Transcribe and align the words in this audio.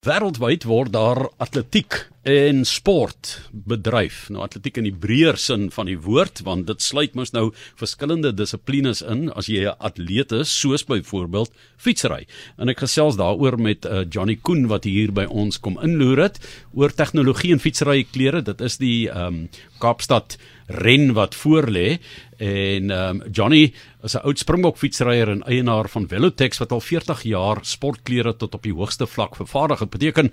Wêreldwyd 0.00 0.64
word 0.64 0.94
daar 0.94 1.26
atletiek 1.44 2.06
en 2.24 2.62
sport 2.64 3.34
bedryf. 3.52 4.30
Nou 4.32 4.40
atletiek 4.46 4.78
in 4.80 4.86
die 4.88 4.94
breër 4.96 5.36
sin 5.36 5.66
van 5.74 5.90
die 5.90 5.98
woord, 6.00 6.40
want 6.46 6.70
dit 6.70 6.80
sluit 6.80 7.18
mos 7.18 7.34
nou 7.34 7.50
verskillende 7.76 8.30
dissiplines 8.32 9.02
in 9.04 9.28
as 9.36 9.50
jy 9.52 9.66
'n 9.68 9.76
atleet 9.76 10.32
is, 10.32 10.48
soos 10.48 10.86
byvoorbeeld 10.88 11.52
fietsry. 11.76 12.24
En 12.56 12.72
ek 12.72 12.80
gesels 12.80 13.20
daaroor 13.20 13.60
met 13.60 13.84
uh, 13.84 14.08
Johnny 14.08 14.38
Koen 14.40 14.68
wat 14.72 14.88
hier 14.88 15.12
by 15.12 15.26
ons 15.28 15.60
kom 15.60 15.76
inloer 15.84 16.32
het 16.32 16.40
oor 16.72 16.88
tegnologie 16.88 17.52
en 17.52 17.60
fietsry 17.60 18.06
klere. 18.08 18.40
Dit 18.40 18.60
is 18.60 18.78
die 18.78 19.10
ehm 19.10 19.26
um, 19.26 19.48
Kaapstad 19.80 20.38
ren 20.70 21.12
wat 21.16 21.34
voorlê 21.34 21.98
en 22.38 22.90
um, 22.90 23.22
Johnny 23.32 23.72
is 24.02 24.14
'n 24.14 24.24
oud 24.24 24.38
Springbok 24.38 24.78
fietsryer 24.78 25.28
en 25.28 25.42
eienaar 25.42 25.88
van 25.88 26.08
Velotex 26.08 26.58
wat 26.58 26.72
al 26.72 26.80
40 26.80 27.22
jaar 27.22 27.58
sportklere 27.62 28.36
tot 28.36 28.54
op 28.54 28.62
die 28.62 28.74
hoogste 28.74 29.06
vlak 29.06 29.36
vervaardig. 29.36 29.78
Dit 29.78 29.90
beteken 29.90 30.32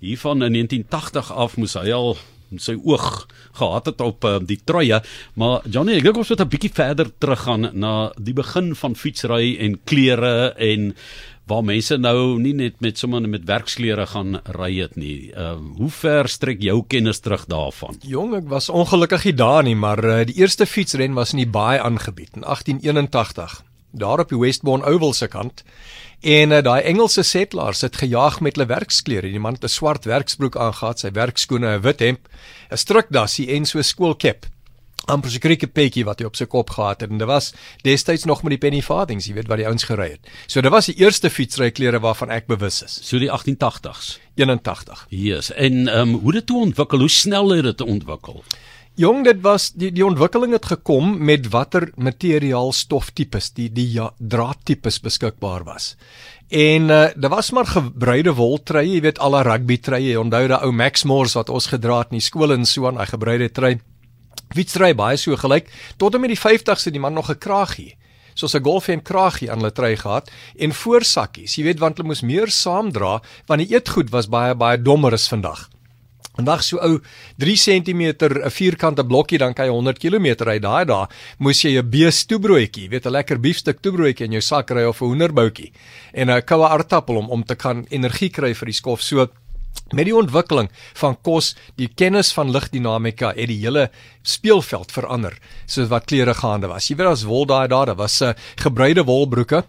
hiervan 0.00 0.42
in 0.42 0.52
1980 0.52 1.32
af 1.32 1.56
moes 1.56 1.74
hy 1.74 1.90
al 1.92 2.16
sy 2.56 2.78
oog 2.84 3.26
gehad 3.52 3.86
het 3.86 4.00
op 4.00 4.24
um, 4.24 4.46
die 4.48 4.60
truie, 4.64 5.00
maar 5.34 5.60
Johnny, 5.68 5.98
ek 5.98 6.06
dink 6.06 6.16
ons 6.16 6.30
moet 6.32 6.40
'n 6.40 6.48
bietjie 6.48 6.72
verder 6.72 7.10
teruggaan 7.18 7.70
na 7.72 8.12
die 8.16 8.32
begin 8.32 8.74
van 8.74 8.96
fietsry 8.96 9.56
en 9.60 9.80
klere 9.84 10.54
en 10.56 10.94
waar 11.48 11.64
mense 11.64 11.96
nou 11.98 12.38
nie 12.40 12.54
net 12.56 12.80
met 12.84 12.98
sommer 13.00 13.24
met 13.28 13.46
werksklere 13.48 14.06
gaan 14.12 14.40
ry 14.56 14.70
het 14.82 14.96
nie. 15.00 15.30
Uh 15.32 15.56
hoe 15.78 15.90
ver 15.90 16.28
strek 16.28 16.60
jou 16.62 16.82
kennis 16.86 17.22
terug 17.24 17.46
daarvan? 17.48 17.96
Jong, 18.06 18.34
ek 18.38 18.50
was 18.50 18.68
ongelukkig 18.68 19.24
nie 19.28 19.36
daar 19.38 19.64
nie, 19.64 19.76
maar 19.76 20.02
uh, 20.04 20.20
die 20.28 20.36
eerste 20.42 20.66
fietsren 20.66 21.16
was 21.16 21.32
in 21.32 21.42
die 21.44 21.50
baai 21.50 21.78
aangebied 21.78 22.36
in 22.36 22.44
1881, 22.44 23.62
daar 23.92 24.24
op 24.24 24.34
die 24.34 24.40
Westbourne 24.40 24.86
Oval 24.86 25.14
se 25.16 25.28
kant. 25.28 25.64
En 26.20 26.52
uh, 26.52 26.60
daai 26.62 26.82
Engelse 26.82 27.22
settlers 27.22 27.80
het 27.86 27.96
gejaag 27.96 28.40
met 28.44 28.58
hulle 28.58 28.68
werksklere. 28.68 29.30
Die 29.30 29.40
man 29.40 29.54
het 29.54 29.64
'n 29.64 29.72
swart 29.72 30.04
werksbroek 30.04 30.56
aangetree, 30.56 31.08
sy 31.08 31.10
werkskoene, 31.12 31.78
'n 31.78 31.82
wit 31.82 32.00
hemp, 32.00 32.28
'n 32.70 32.76
strukdassie 32.76 33.48
en 33.54 33.66
so 33.66 33.78
'n 33.78 33.84
skoolkap 33.84 34.46
amper 35.12 35.32
so 35.32 35.42
kriekepetjie 35.42 36.04
wat 36.08 36.22
hy 36.22 36.28
op 36.28 36.38
sy 36.38 36.46
kop 36.50 36.70
gehad 36.76 37.04
het 37.04 37.12
en 37.12 37.20
dit 37.20 37.28
was 37.28 37.52
destyds 37.86 38.26
nog 38.28 38.44
met 38.46 38.56
die 38.56 38.62
penny 38.62 38.82
farthings, 38.84 39.28
jy 39.28 39.36
weet 39.38 39.50
wat 39.50 39.62
die 39.62 39.68
ouens 39.68 39.88
gery 39.88 40.12
het. 40.16 40.32
So 40.46 40.64
dit 40.64 40.72
was 40.72 40.90
die 40.90 40.98
eerste 41.02 41.30
fietsry 41.32 41.70
klere 41.74 42.00
waarvan 42.04 42.32
ek 42.34 42.48
bewus 42.50 42.82
is. 42.86 42.98
So 43.02 43.20
die 43.22 43.30
1880s. 43.32 44.18
81. 44.38 45.06
Yes. 45.10 45.52
En 45.52 45.88
ehm 45.88 46.14
um, 46.14 46.18
hoe 46.22 46.34
het 46.36 46.46
dit 46.46 46.56
ontwikkel? 46.56 46.98
Hoe 46.98 47.10
snel 47.10 47.54
het 47.56 47.64
dit 47.72 47.80
ontwikkel? 47.80 48.42
Jong, 48.98 49.20
dit 49.22 49.38
was 49.44 49.68
die 49.78 49.92
die 49.94 50.02
ontwikkeling 50.02 50.56
het 50.56 50.64
gekom 50.66 51.12
met 51.22 51.44
watter 51.52 51.84
materiaal 51.94 52.72
stoftipes, 52.74 53.52
die 53.54 53.68
die 53.70 53.86
ja, 53.92 54.08
draadtipes 54.18 54.98
beskikbaar 55.04 55.62
was. 55.68 55.92
En 56.48 56.88
uh, 56.90 57.04
daar 57.14 57.30
was 57.30 57.52
maar 57.54 57.68
gebruide 57.70 58.34
woltruie, 58.34 58.96
jy 58.96 59.04
weet 59.04 59.20
al 59.22 59.36
die 59.36 59.44
rugby 59.46 59.76
truie, 59.78 60.16
onthou 60.18 60.48
daai 60.50 60.64
ou 60.66 60.72
Max 60.72 61.04
Moores 61.06 61.36
wat 61.38 61.52
ons 61.52 61.68
gedra 61.70 62.00
het 62.00 62.10
in 62.10 62.18
die 62.18 62.26
skool 62.26 62.56
en 62.56 62.66
so 62.66 62.88
aan, 62.88 62.98
hy 62.98 63.06
gebruide 63.06 63.52
trui. 63.54 63.76
Fietsry 64.54 64.94
baie 64.94 65.16
so 65.16 65.36
gelyk 65.36 65.68
tot 65.96 66.14
en 66.14 66.20
met 66.20 66.30
die 66.30 66.40
50ste 66.40 66.90
die 66.90 67.00
man 67.00 67.14
nog 67.14 67.30
'n 67.30 67.38
kraagie 67.38 67.96
soos 68.38 68.54
'n 68.54 68.62
golfhemp 68.62 69.04
kraagie 69.04 69.50
aan 69.50 69.58
hulle 69.58 69.72
trui 69.72 69.96
gehad 69.96 70.30
en 70.56 70.72
voorsakkies. 70.72 71.56
Jy 71.56 71.64
weet 71.64 71.78
want 71.78 71.96
hulle 71.96 72.08
moes 72.08 72.22
meer 72.22 72.48
saamdra 72.48 73.20
want 73.46 73.60
die 73.60 73.74
eetgoed 73.74 74.10
was 74.10 74.28
baie 74.28 74.54
baie 74.54 74.82
dommer 74.82 75.12
as 75.12 75.28
vandag. 75.28 75.68
Vandag 76.38 76.62
so 76.62 76.78
ou 76.78 77.00
3 77.42 77.56
cm 77.56 78.02
'n 78.22 78.50
vierkante 78.50 79.04
blokkie 79.04 79.38
dan 79.38 79.54
kan 79.54 79.66
jy 79.66 79.72
100 79.72 79.98
km 79.98 80.44
ry. 80.46 80.58
Daai 80.58 80.84
dae 80.84 81.06
moes 81.38 81.62
jy 81.62 81.78
'n 81.78 81.90
bees 81.90 82.26
toebroodjie, 82.26 82.88
weet 82.88 83.06
'n 83.06 83.12
lekker 83.12 83.40
biefstuk 83.40 83.80
toebroodjie 83.82 84.24
in 84.24 84.32
jou 84.32 84.40
sak 84.40 84.70
ry 84.70 84.84
of 84.84 85.02
'n 85.02 85.06
hoenderboutjie 85.06 85.72
en 86.14 86.30
'n 86.30 86.42
koue 86.42 86.68
aardappel 86.68 87.16
om 87.16 87.30
om 87.30 87.44
te 87.44 87.56
kan 87.56 87.86
energie 87.90 88.30
kry 88.30 88.54
vir 88.54 88.66
die 88.66 88.72
skof. 88.80 89.02
So 89.02 89.28
Met 89.92 90.04
die 90.04 90.16
ontwikkeling 90.16 90.68
van 91.00 91.16
kos, 91.24 91.54
die 91.80 91.88
kennis 91.88 92.32
van 92.36 92.50
ligdinamika 92.52 93.32
het 93.36 93.48
die 93.48 93.60
hele 93.62 93.86
speelveld 94.22 94.92
verander 94.92 95.38
soos 95.66 95.88
wat 95.88 96.04
klere 96.04 96.34
gaande 96.34 96.68
was. 96.68 96.90
Jy 96.90 96.96
weet 96.96 97.08
as 97.08 97.24
wol 97.24 97.46
daai 97.48 97.68
daar, 97.68 97.86
daar 97.86 97.96
was 97.96 98.20
'n 98.20 98.24
uh, 98.24 98.34
gebruide 98.56 99.04
wolbroeke 99.04 99.64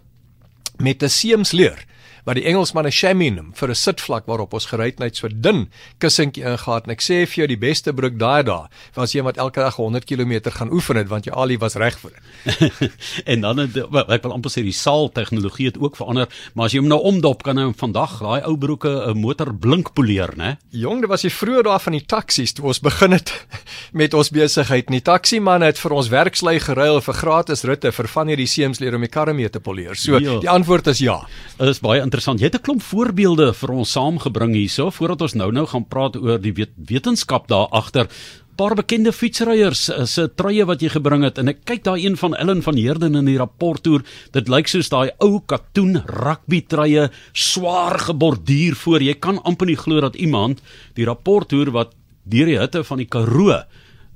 met 0.78 1.02
'n 1.02 1.08
seamsleer 1.08 1.86
wat 2.24 2.36
die 2.36 2.44
Engelsmanne 2.44 2.90
chamois 2.90 3.30
noem 3.30 3.52
vir 3.54 3.70
'n 3.70 3.74
sitvlak 3.74 4.26
waarop 4.26 4.54
ons 4.54 4.66
gery 4.66 4.86
het 4.90 4.98
net 4.98 5.16
so 5.16 5.28
dun 5.28 5.68
kussentjie 5.98 6.44
ingehaat 6.44 6.86
en 6.86 6.92
ek 6.92 7.00
sê 7.00 7.26
vir 7.26 7.44
jou 7.44 7.46
die 7.46 7.60
beste 7.60 7.92
broek 7.92 8.18
daai 8.18 8.42
daai 8.42 8.68
was 8.94 9.14
een 9.14 9.24
wat 9.24 9.36
elke 9.36 9.60
dag 9.60 9.76
100 9.76 10.04
km 10.04 10.50
gaan 10.50 10.72
oefen 10.72 10.96
het 10.96 11.08
want 11.08 11.24
jou 11.24 11.36
alie 11.36 11.58
was 11.58 11.74
reg 11.74 11.98
vir 11.98 12.10
dit. 12.10 12.90
en 13.32 13.40
dan 13.40 13.58
het, 13.58 13.76
ek 13.76 14.22
wil 14.22 14.32
amper 14.32 14.50
sê 14.50 14.62
die 14.62 14.76
saal 14.76 15.10
tegnologie 15.12 15.70
het 15.70 15.78
ook 15.78 15.96
verander, 15.96 16.28
maar 16.54 16.66
as 16.66 16.74
jy 16.74 16.82
hom 16.82 16.90
nou 16.90 17.00
omdop 17.10 17.44
kan 17.46 17.58
hy 17.58 17.68
vandag 17.80 18.18
daai 18.20 18.40
ou 18.48 18.56
broeke 18.60 18.90
'n 19.10 19.18
motor 19.20 19.52
blink 19.54 19.92
poleer, 19.94 20.32
né? 20.36 20.56
Jong, 20.70 21.00
dit 21.00 21.10
was 21.10 21.22
die 21.22 21.32
vroeë 21.32 21.64
dae 21.64 21.78
van 21.78 21.92
die 21.92 22.06
taksies 22.06 22.52
toe 22.52 22.66
ons 22.70 22.80
begin 22.80 23.12
het 23.12 23.32
met 24.00 24.14
ons 24.14 24.30
besigheid. 24.30 24.88
Die 24.90 25.02
taksiman 25.04 25.62
het 25.62 25.78
vir 25.78 25.92
ons 25.92 26.08
werkslui 26.08 26.58
geruil 26.60 27.00
vir 27.00 27.14
gratis 27.14 27.64
ritte 27.64 27.92
vir 27.92 28.08
van 28.08 28.28
hierdie 28.28 28.48
seemsleer 28.48 28.94
om 28.94 29.00
die 29.06 29.12
karre 29.12 29.34
mee 29.34 29.48
te 29.48 29.60
poleer. 29.60 29.96
So 29.96 30.18
ja. 30.18 30.38
die 30.40 30.50
antwoord 30.50 30.86
is 30.92 30.98
ja. 30.98 31.20
Dit 31.58 31.68
is 31.68 31.80
baie 31.80 32.02
interessant. 32.10 32.40
Jy 32.40 32.50
het 32.50 32.58
'n 32.58 32.66
klomp 32.66 32.82
voorbeelde 32.82 33.52
vir 33.54 33.70
ons 33.70 33.90
saamgebring 33.90 34.54
hierso 34.54 34.90
voordat 34.90 35.22
ons 35.22 35.34
nou-nou 35.34 35.66
gaan 35.66 35.86
praat 35.88 36.16
oor 36.16 36.38
die 36.38 36.52
wet 36.52 36.70
wetenskap 36.76 37.48
daar 37.48 37.68
agter. 37.70 38.08
Paar 38.56 38.74
bekende 38.74 39.12
fietsryers 39.12 39.88
eh, 39.88 40.04
se 40.04 40.28
truie 40.34 40.64
wat 40.64 40.82
jy 40.82 40.88
gebring 40.88 41.22
het 41.24 41.38
en 41.38 41.48
ek 41.48 41.64
kyk 41.64 41.84
daar 41.84 41.98
een 41.98 42.16
van 42.16 42.34
Ellen 42.34 42.62
van 42.62 42.76
Heerden 42.76 43.14
in 43.14 43.24
die 43.24 43.38
rapport 43.38 43.82
toer. 43.82 44.02
Dit 44.32 44.48
lyk 44.48 44.66
soos 44.68 44.88
daai 44.88 45.10
ou 45.18 45.40
katoen 45.46 46.02
rugby 46.06 46.60
truie 46.66 47.08
swaar 47.32 47.98
geborduur 47.98 48.74
voor. 48.74 49.00
Jy 49.00 49.14
kan 49.14 49.42
amper 49.42 49.66
nie 49.66 49.76
glo 49.76 50.00
dat 50.00 50.16
iemand 50.16 50.60
die 50.94 51.04
rapport 51.04 51.48
toer 51.48 51.70
wat 51.70 51.94
deur 52.24 52.46
die 52.46 52.58
hitte 52.58 52.84
van 52.84 52.98
die 52.98 53.08
Karoo 53.08 53.62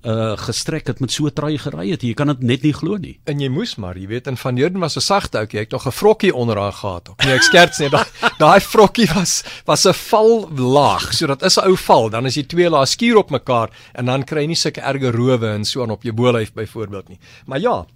uh 0.04 0.37
gestrek 0.37 0.87
het 0.87 1.00
met 1.00 1.12
so 1.12 1.31
traai 1.31 1.59
gery 1.59 1.91
het. 1.91 2.03
Jy 2.03 2.15
kan 2.15 2.26
dit 2.26 2.42
net 2.42 2.62
nie 2.62 2.72
glo 2.72 2.97
nie. 3.00 3.19
En 3.25 3.41
jy 3.41 3.48
moes 3.48 3.75
maar, 3.81 3.97
jy 3.97 4.06
weet, 4.06 4.26
in 4.26 4.37
van 4.37 4.56
Heerden 4.56 4.81
was 4.81 4.97
'n 4.97 5.00
sagte 5.00 5.38
ouetjie, 5.38 5.60
ek 5.60 5.70
het 5.70 5.72
nog 5.72 5.87
'n 5.87 5.92
vrokkie 5.92 6.34
onderaan 6.34 6.72
gehad. 6.72 7.09
Ook. 7.09 7.25
Nee, 7.25 7.34
ek 7.34 7.42
skerts 7.42 7.78
net. 7.78 7.92
Daai 8.38 8.60
vrokkie 8.75 9.09
was 9.15 9.44
was 9.65 9.87
'n 9.87 9.92
val 9.92 10.48
laag, 10.56 11.12
so 11.15 11.26
dat 11.26 11.42
is 11.42 11.56
'n 11.56 11.66
ou 11.66 11.76
val, 11.76 12.10
dan 12.10 12.26
is 12.26 12.34
jy 12.34 12.42
twee 12.42 12.70
lae 12.70 12.87
skuur 12.87 13.16
op 13.16 13.31
mekaar 13.31 13.70
en 13.94 14.04
dan 14.06 14.25
kry 14.25 14.41
jy 14.41 14.47
nie 14.47 14.56
sulke 14.56 14.81
erge 14.81 15.10
rowe 15.10 15.48
en 15.48 15.65
so 15.65 15.82
aan 15.82 15.91
op 15.91 16.03
jou 16.03 16.15
bolyf 16.15 16.53
byvoorbeeld 16.53 17.09
nie. 17.09 17.19
Maar 17.47 17.60
ja, 17.60 17.86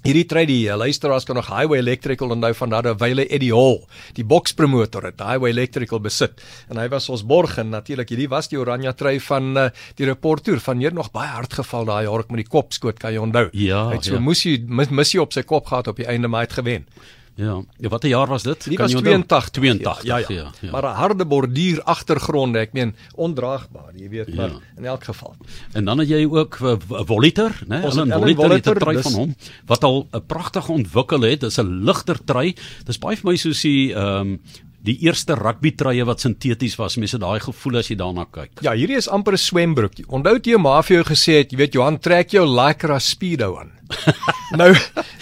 Hierdie 0.00 0.24
tree 0.24 0.48
die 0.48 0.62
uh, 0.64 0.78
luisteraars 0.80 1.26
kan 1.28 1.36
nog 1.36 1.50
Highway 1.52 1.82
Electrical 1.82 2.30
onthou 2.32 2.54
van 2.56 2.70
daardie 2.72 2.94
wyle 3.02 3.26
Eddie 3.28 3.50
Hall, 3.52 3.82
die 4.16 4.24
bokspromotor 4.24 5.04
het 5.10 5.20
Highway 5.20 5.52
Electrical 5.52 6.00
besit 6.00 6.40
en 6.72 6.80
hy 6.80 6.86
was 6.88 7.10
ons 7.12 7.20
borg 7.28 7.58
en 7.60 7.74
natuurlik 7.74 8.08
hierdie 8.08 8.30
was 8.32 8.48
die 8.48 8.56
oranje 8.56 8.94
tree 8.96 9.20
van 9.20 9.52
uh, 9.60 9.66
die 10.00 10.08
reporter 10.08 10.56
van 10.64 10.80
hier 10.80 10.96
nog 10.96 11.12
baie 11.12 11.28
hard 11.28 11.52
geval 11.60 11.84
daai 11.90 12.06
jaar 12.08 12.24
met 12.32 12.40
die 12.40 12.48
kop 12.48 12.72
skoot 12.72 12.96
kan 13.02 13.12
jy 13.12 13.20
onthou. 13.20 13.50
Ja, 13.52 13.90
hy 13.90 13.98
het 13.98 14.08
so 14.08 14.16
ja. 14.16 14.24
moes 14.24 14.46
hy 14.48 14.56
mis 14.70 15.12
hy 15.12 15.20
op 15.20 15.36
sy 15.36 15.44
kop 15.44 15.68
gehad 15.68 15.92
op 15.92 16.00
die 16.00 16.08
einde 16.08 16.32
maar 16.32 16.46
hy 16.46 16.48
het 16.48 16.60
gewen. 16.62 16.88
Ja, 17.34 17.62
ja 17.78 17.88
watter 17.88 18.08
jaar 18.08 18.28
was 18.28 18.42
dit? 18.42 18.64
Die 18.68 18.78
was 18.78 18.92
82, 18.92 19.48
82. 19.50 20.02
Ja, 20.02 20.18
ja, 20.18 20.24
ja. 20.28 20.50
ja. 20.60 20.70
Maar 20.70 20.82
'n 20.82 20.94
harde 20.94 21.24
borduur 21.24 21.82
agtergronde, 21.82 22.58
ek 22.58 22.72
meen 22.72 22.94
ondraagbaar, 23.14 23.92
jy 23.96 24.08
weet, 24.08 24.34
maar 24.34 24.48
ja. 24.48 24.58
in 24.76 24.84
elk 24.84 25.04
geval. 25.04 25.34
En 25.72 25.84
dan 25.84 25.98
het 25.98 26.08
jy 26.08 26.26
ook 26.26 26.58
Voliter, 26.88 27.62
né? 27.66 27.82
Ons 27.82 27.94
het 27.94 28.08
'n 28.08 28.34
Voliter 28.34 28.76
trui 28.76 29.02
van 29.02 29.12
hom 29.12 29.36
wat 29.66 29.84
al 29.84 30.08
'n 30.12 30.26
pragtig 30.26 30.68
ontwikkel 30.68 31.20
het. 31.20 31.40
Dis 31.40 31.58
'n 31.58 31.84
ligter 31.84 32.24
trui. 32.24 32.56
Dis 32.84 32.98
baie 32.98 33.16
vir 33.16 33.30
my 33.30 33.36
soos 33.36 33.60
die 33.60 33.94
ehm 33.94 34.20
um, 34.20 34.40
die 34.86 34.96
eerste 35.04 35.36
rugby 35.38 35.72
truie 35.76 36.04
wat 36.08 36.22
sinteties 36.24 36.76
was. 36.80 36.96
Mense 37.00 37.18
daai 37.20 37.40
gevoel 37.42 37.80
as 37.82 37.90
jy 37.90 37.98
daarna 38.00 38.26
kyk. 38.32 38.62
Ja, 38.64 38.74
hierdie 38.76 38.96
is 38.96 39.08
amper 39.08 39.34
'n 39.36 39.42
swembroek. 39.42 40.00
Onthou 40.08 40.38
jy 40.38 40.58
maar 40.58 40.82
vir 40.82 40.96
jou 41.00 41.04
gesê 41.12 41.38
het, 41.40 41.52
jy 41.52 41.58
weet 41.58 41.74
Johan 41.74 41.98
trek 41.98 42.32
jou 42.32 42.46
Lycra 42.46 42.98
Speedo 42.98 43.58
aan. 43.58 43.72
nou 44.60 44.72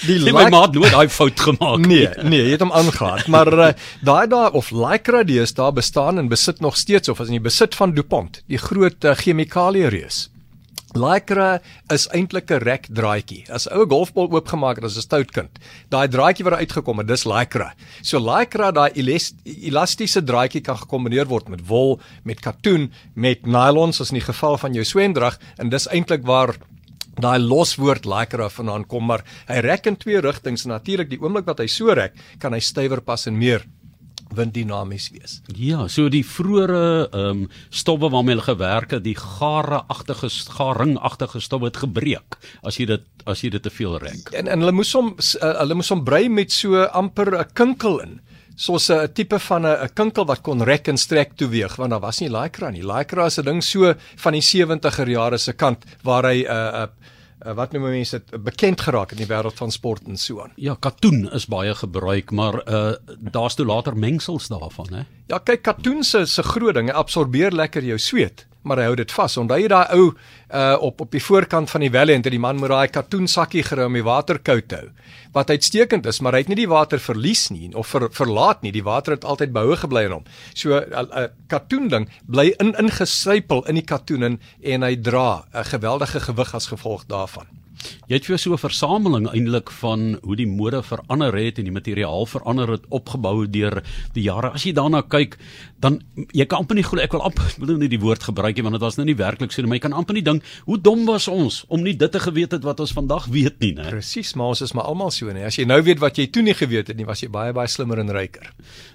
die 0.07 0.19
Lycra 0.19 0.45
my 0.45 0.51
maat 0.51 0.75
nooit 0.75 0.93
daai 0.93 1.09
fout 1.09 1.41
gemaak 1.41 1.87
nie. 1.87 2.07
Nee, 2.07 2.25
nee, 2.29 2.45
jy 2.45 2.57
het 2.57 2.61
hom 2.61 2.73
aangehaal. 2.73 3.25
Maar 3.27 3.53
uh, 3.53 3.73
daai 4.03 4.27
daai 4.29 4.51
of 4.53 4.71
Lycra 4.71 5.25
dies 5.25 5.55
daar 5.55 5.73
bestaan 5.73 6.19
en 6.19 6.29
besit 6.29 6.61
nog 6.61 6.77
steeds 6.77 7.09
of 7.09 7.21
as 7.21 7.29
in 7.29 7.39
die 7.41 7.47
besit 7.51 7.75
van 7.75 7.95
DuPont, 7.95 8.43
die 8.47 8.59
groot 8.59 9.05
uh, 9.05 9.15
chemikalie 9.15 9.89
reus. 9.89 10.29
Lycra 10.97 11.61
is 11.93 12.07
eintlik 12.17 12.51
'n 12.51 12.63
rek 12.65 12.89
draadjie. 12.89 13.45
As 13.53 13.67
'n 13.67 13.77
ou 13.77 13.85
golfbal 13.87 14.31
oopgemaak 14.33 14.77
het 14.77 14.85
as 14.85 14.97
'n 14.97 15.03
stout 15.03 15.33
kind, 15.33 15.51
daai 15.91 16.09
draadjie 16.09 16.45
wat 16.45 16.61
uitgekom 16.61 16.99
het, 16.99 17.07
dis 17.07 17.25
Lycra. 17.25 17.75
So 18.03 18.19
Lycra, 18.19 18.71
daai 18.73 18.91
elastiese 18.95 20.23
draadjie 20.23 20.63
kan 20.63 20.77
gekombineer 20.77 21.27
word 21.27 21.49
met 21.49 21.67
wol, 21.67 22.01
met 22.25 22.41
katoen, 22.41 22.91
met 23.15 23.47
nylons 23.47 24.01
as 24.01 24.11
in 24.11 24.19
die 24.19 24.33
geval 24.33 24.57
van 24.57 24.73
jou 24.73 24.85
swemdrag 24.85 25.39
en 25.59 25.69
dis 25.69 25.89
eintlik 25.89 26.25
waar 26.25 26.57
daai 27.21 27.39
loswoord 27.39 28.07
Lycra 28.07 28.49
vanaand 28.49 28.87
kom, 28.87 29.07
maar 29.07 29.25
hy 29.49 29.61
rek 29.61 29.87
in 29.87 29.97
twee 29.97 30.21
rigtings. 30.21 30.65
Natuurlik, 30.65 31.11
die 31.11 31.21
oomblik 31.21 31.45
wat 31.45 31.59
hy 31.59 31.67
so 31.67 31.93
rek, 31.93 32.15
kan 32.39 32.53
hy 32.53 32.61
stywer 32.61 33.01
pas 33.01 33.27
en 33.27 33.39
meer 33.39 33.65
winddinamies 34.35 35.09
wees. 35.15 35.41
Ja, 35.57 35.87
so 35.89 36.09
die 36.13 36.25
vroeëre 36.27 37.09
ehm 37.09 37.45
um, 37.45 37.49
stowwe 37.71 38.11
waarmee 38.13 38.37
hulle 38.37 38.47
gewerk 38.47 38.91
het, 38.97 39.05
die 39.05 39.17
gare-agtige 39.17 40.31
garingagtige 40.57 41.41
stowwe 41.41 41.71
het 41.71 41.81
gebreek 41.83 42.39
as 42.63 42.79
jy 42.81 42.87
dit 42.87 43.05
as 43.29 43.43
jy 43.45 43.51
dit 43.51 43.63
te 43.63 43.71
veel 43.71 43.99
rek. 43.99 44.33
En 44.33 44.49
en 44.49 44.65
hulle 44.65 44.77
moes 44.77 44.93
hom 44.97 45.15
uh, 45.19 45.53
hulle 45.61 45.79
moes 45.79 45.93
hom 45.93 46.05
brei 46.05 46.29
met 46.29 46.53
so 46.53 46.85
amper 46.85 47.35
'n 47.39 47.53
kinkel 47.55 48.01
in 48.05 48.21
soos 48.57 48.91
'n 48.91 49.13
tipe 49.15 49.39
van 49.39 49.67
'n 49.67 49.91
kinkel 49.95 50.27
wat 50.27 50.43
kon 50.43 50.63
rek 50.63 50.89
en 50.89 50.97
strek 50.97 51.37
toe 51.37 51.49
weeg 51.49 51.77
want 51.77 51.91
daar 51.91 52.01
was 52.01 52.21
nie 52.21 52.31
lycra 52.31 52.71
nie. 52.71 52.83
Lycra 52.83 53.27
is 53.27 53.39
'n 53.39 53.45
ding 53.45 53.63
so 53.63 53.95
van 54.17 54.33
die 54.33 54.43
70er 54.43 55.09
jare 55.09 55.39
se 55.39 55.53
kant 55.53 55.85
waar 56.03 56.25
hy 56.25 56.43
'n 56.43 56.51
uh, 56.51 56.83
'n 56.83 56.83
uh, 56.83 57.17
uh, 57.47 57.55
wat 57.59 57.73
noem 57.73 57.89
mense 57.91 58.19
dit 58.19 58.43
bekend 58.45 58.81
geraak 58.81 59.13
in 59.15 59.23
die 59.23 59.29
wêreld 59.31 59.57
van 59.59 59.73
sport 59.75 60.07
en 60.07 60.19
so 60.19 60.43
aan. 60.43 60.53
Ja, 60.57 60.77
katoen 60.81 61.27
is 61.33 61.47
baie 61.47 61.75
gebruik, 61.75 62.31
maar 62.31 62.61
uh 62.67 62.93
daar's 63.19 63.55
toe 63.55 63.67
later 63.67 63.97
mengsels 63.97 64.49
daarvan, 64.49 64.93
hè. 64.95 65.03
Ja, 65.29 65.39
kyk 65.39 65.63
katoen 65.63 66.05
se 66.05 66.27
se 66.27 66.43
groot 66.43 66.75
ding, 66.75 66.93
absorbeer 66.93 67.53
lekker 67.53 67.85
jou 67.85 67.99
sweet 67.99 68.47
maar 68.69 68.83
hy 68.83 68.89
hou 68.91 68.97
dit 68.99 69.13
vas. 69.17 69.37
Onthou 69.41 69.59
jy 69.61 69.71
daai 69.73 69.95
ou 69.97 70.05
uh 70.49 70.77
op 70.89 71.03
op 71.05 71.11
die 71.13 71.23
voorkant 71.23 71.71
van 71.71 71.85
die 71.85 71.91
Valiant 71.93 72.25
het 72.25 72.33
die 72.33 72.41
man 72.41 72.61
met 72.61 72.71
daai 72.73 72.89
katoensakkie 72.93 73.65
gerou 73.67 73.89
om 73.91 73.99
die 73.99 74.05
water 74.05 74.39
koud 74.39 74.69
te 74.69 74.81
hou. 74.83 74.89
Wat 75.33 75.51
uitstekend 75.51 76.07
is, 76.07 76.21
maar 76.21 76.37
hy 76.37 76.45
het 76.45 76.49
nie 76.53 76.61
die 76.63 76.71
water 76.71 77.01
verlies 77.01 77.49
nie 77.53 77.75
of 77.77 77.91
ver, 77.93 78.09
verlaat 78.13 78.63
nie. 78.63 78.73
Die 78.73 78.85
water 78.85 79.17
het 79.17 79.25
altyd 79.29 79.53
behoue 79.53 79.77
gebly 79.77 80.07
in 80.09 80.17
hom. 80.19 80.25
So 80.55 80.79
'n 80.79 80.93
uh, 80.93 81.05
uh, 81.23 81.29
katoen 81.49 81.89
ding 81.89 82.09
bly 82.27 82.55
in 82.59 82.75
ingesypel 82.79 83.67
in 83.69 83.75
die 83.75 83.85
katoen 83.85 84.23
en, 84.23 84.41
en 84.63 84.83
hy 84.83 84.97
dra 84.97 85.45
'n 85.53 85.65
geweldige 85.65 86.21
gewig 86.21 86.55
as 86.55 86.67
gevolg 86.67 87.07
daarvan. 87.07 87.47
Jy 88.09 88.17
het 88.17 88.27
vir 88.27 88.39
so 88.39 88.53
'n 88.53 88.59
versameling 88.59 89.29
eintlik 89.29 89.71
van 89.71 90.19
hoe 90.23 90.37
die 90.37 90.47
mode 90.47 90.83
verander 90.83 91.35
het 91.35 91.59
en 91.59 91.65
die 91.65 91.73
materiaal 91.73 92.27
verander 92.27 92.71
het 92.71 92.85
opgebou 92.89 93.47
deur 93.47 93.83
die 94.15 94.23
jare. 94.23 94.51
As 94.53 94.65
jy 94.65 94.73
daarna 94.73 95.03
kyk, 95.03 95.37
dan 95.79 96.01
jy 96.33 96.47
kan 96.47 96.59
amper 96.59 96.75
nie 96.75 96.83
glo 96.83 97.01
ek 97.01 97.13
wil 97.13 97.23
amper 97.23 97.55
wil 97.59 97.77
nie 97.77 97.89
die 97.89 98.01
woord 98.01 98.23
gebruik 98.23 98.57
nie 98.57 98.63
want 98.63 98.75
dit 98.75 98.83
was 98.83 98.97
nou 98.97 99.07
nie 99.07 99.15
werklik 99.15 99.53
so 99.53 99.63
nie, 99.63 99.69
maar 99.69 99.79
jy 99.79 99.87
kan 99.87 99.93
amper 99.93 100.15
nie 100.15 100.23
dink 100.23 100.43
hoe 100.67 100.79
dom 100.81 101.07
was 101.07 101.29
ons 101.29 101.65
om 101.69 101.83
nie 101.83 101.95
dit 101.95 102.13
te 102.13 102.21
geweet 102.21 102.53
het 102.53 102.65
wat 102.65 102.81
ons 102.81 102.93
vandag 102.93 103.27
weet 103.27 103.61
nie, 103.61 103.75
né? 103.75 103.89
Presies, 103.91 104.35
maar 104.35 104.55
ons 104.55 104.63
is 104.63 104.73
maar 104.73 104.85
almal 104.85 105.11
so, 105.11 105.31
né? 105.33 105.45
As 105.47 105.57
jy 105.57 105.65
nou 105.65 105.81
weet 105.83 106.01
wat 106.01 106.19
jy 106.19 106.27
toe 106.27 106.43
nie 106.43 106.55
geweet 106.55 106.89
het 106.89 106.97
nie, 106.97 107.07
was 107.07 107.23
jy 107.23 107.29
baie 107.29 107.53
baie 107.53 107.69
slimmer 107.69 107.99
en 107.99 108.11
ryker. 108.11 108.53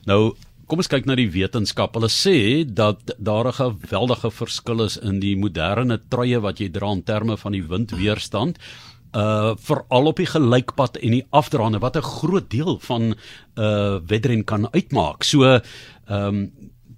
Nou 0.10 0.36
Kom 0.74 0.82
ons 0.82 0.90
kyk 0.90 1.06
na 1.06 1.14
die 1.14 1.30
wetenskap. 1.30 1.94
Hulle 1.94 2.08
sê 2.10 2.66
dat 2.66 3.12
daar 3.22 3.46
'n 3.46 3.54
geweldige 3.54 4.32
verskil 4.32 4.82
is 4.82 4.98
in 4.98 5.20
die 5.20 5.36
moderne 5.38 6.02
truie 6.10 6.40
wat 6.42 6.58
jy 6.58 6.70
dra 6.74 6.92
in 6.92 7.04
terme 7.04 7.38
van 7.38 7.52
die 7.52 7.62
windweerstand. 7.62 8.58
Uh 9.14 9.54
veral 9.56 10.08
op 10.08 10.18
die 10.18 10.26
gelykpad 10.26 10.98
en 10.98 11.12
die 11.12 11.26
afdraande 11.30 11.80
wat 11.80 11.96
'n 11.96 12.02
groot 12.02 12.50
deel 12.50 12.80
van 12.80 13.14
uh 13.56 14.00
wedren 14.08 14.44
kan 14.44 14.68
uitmaak. 14.74 15.24
So 15.24 15.44
ehm 15.44 15.62
um, 16.10 16.52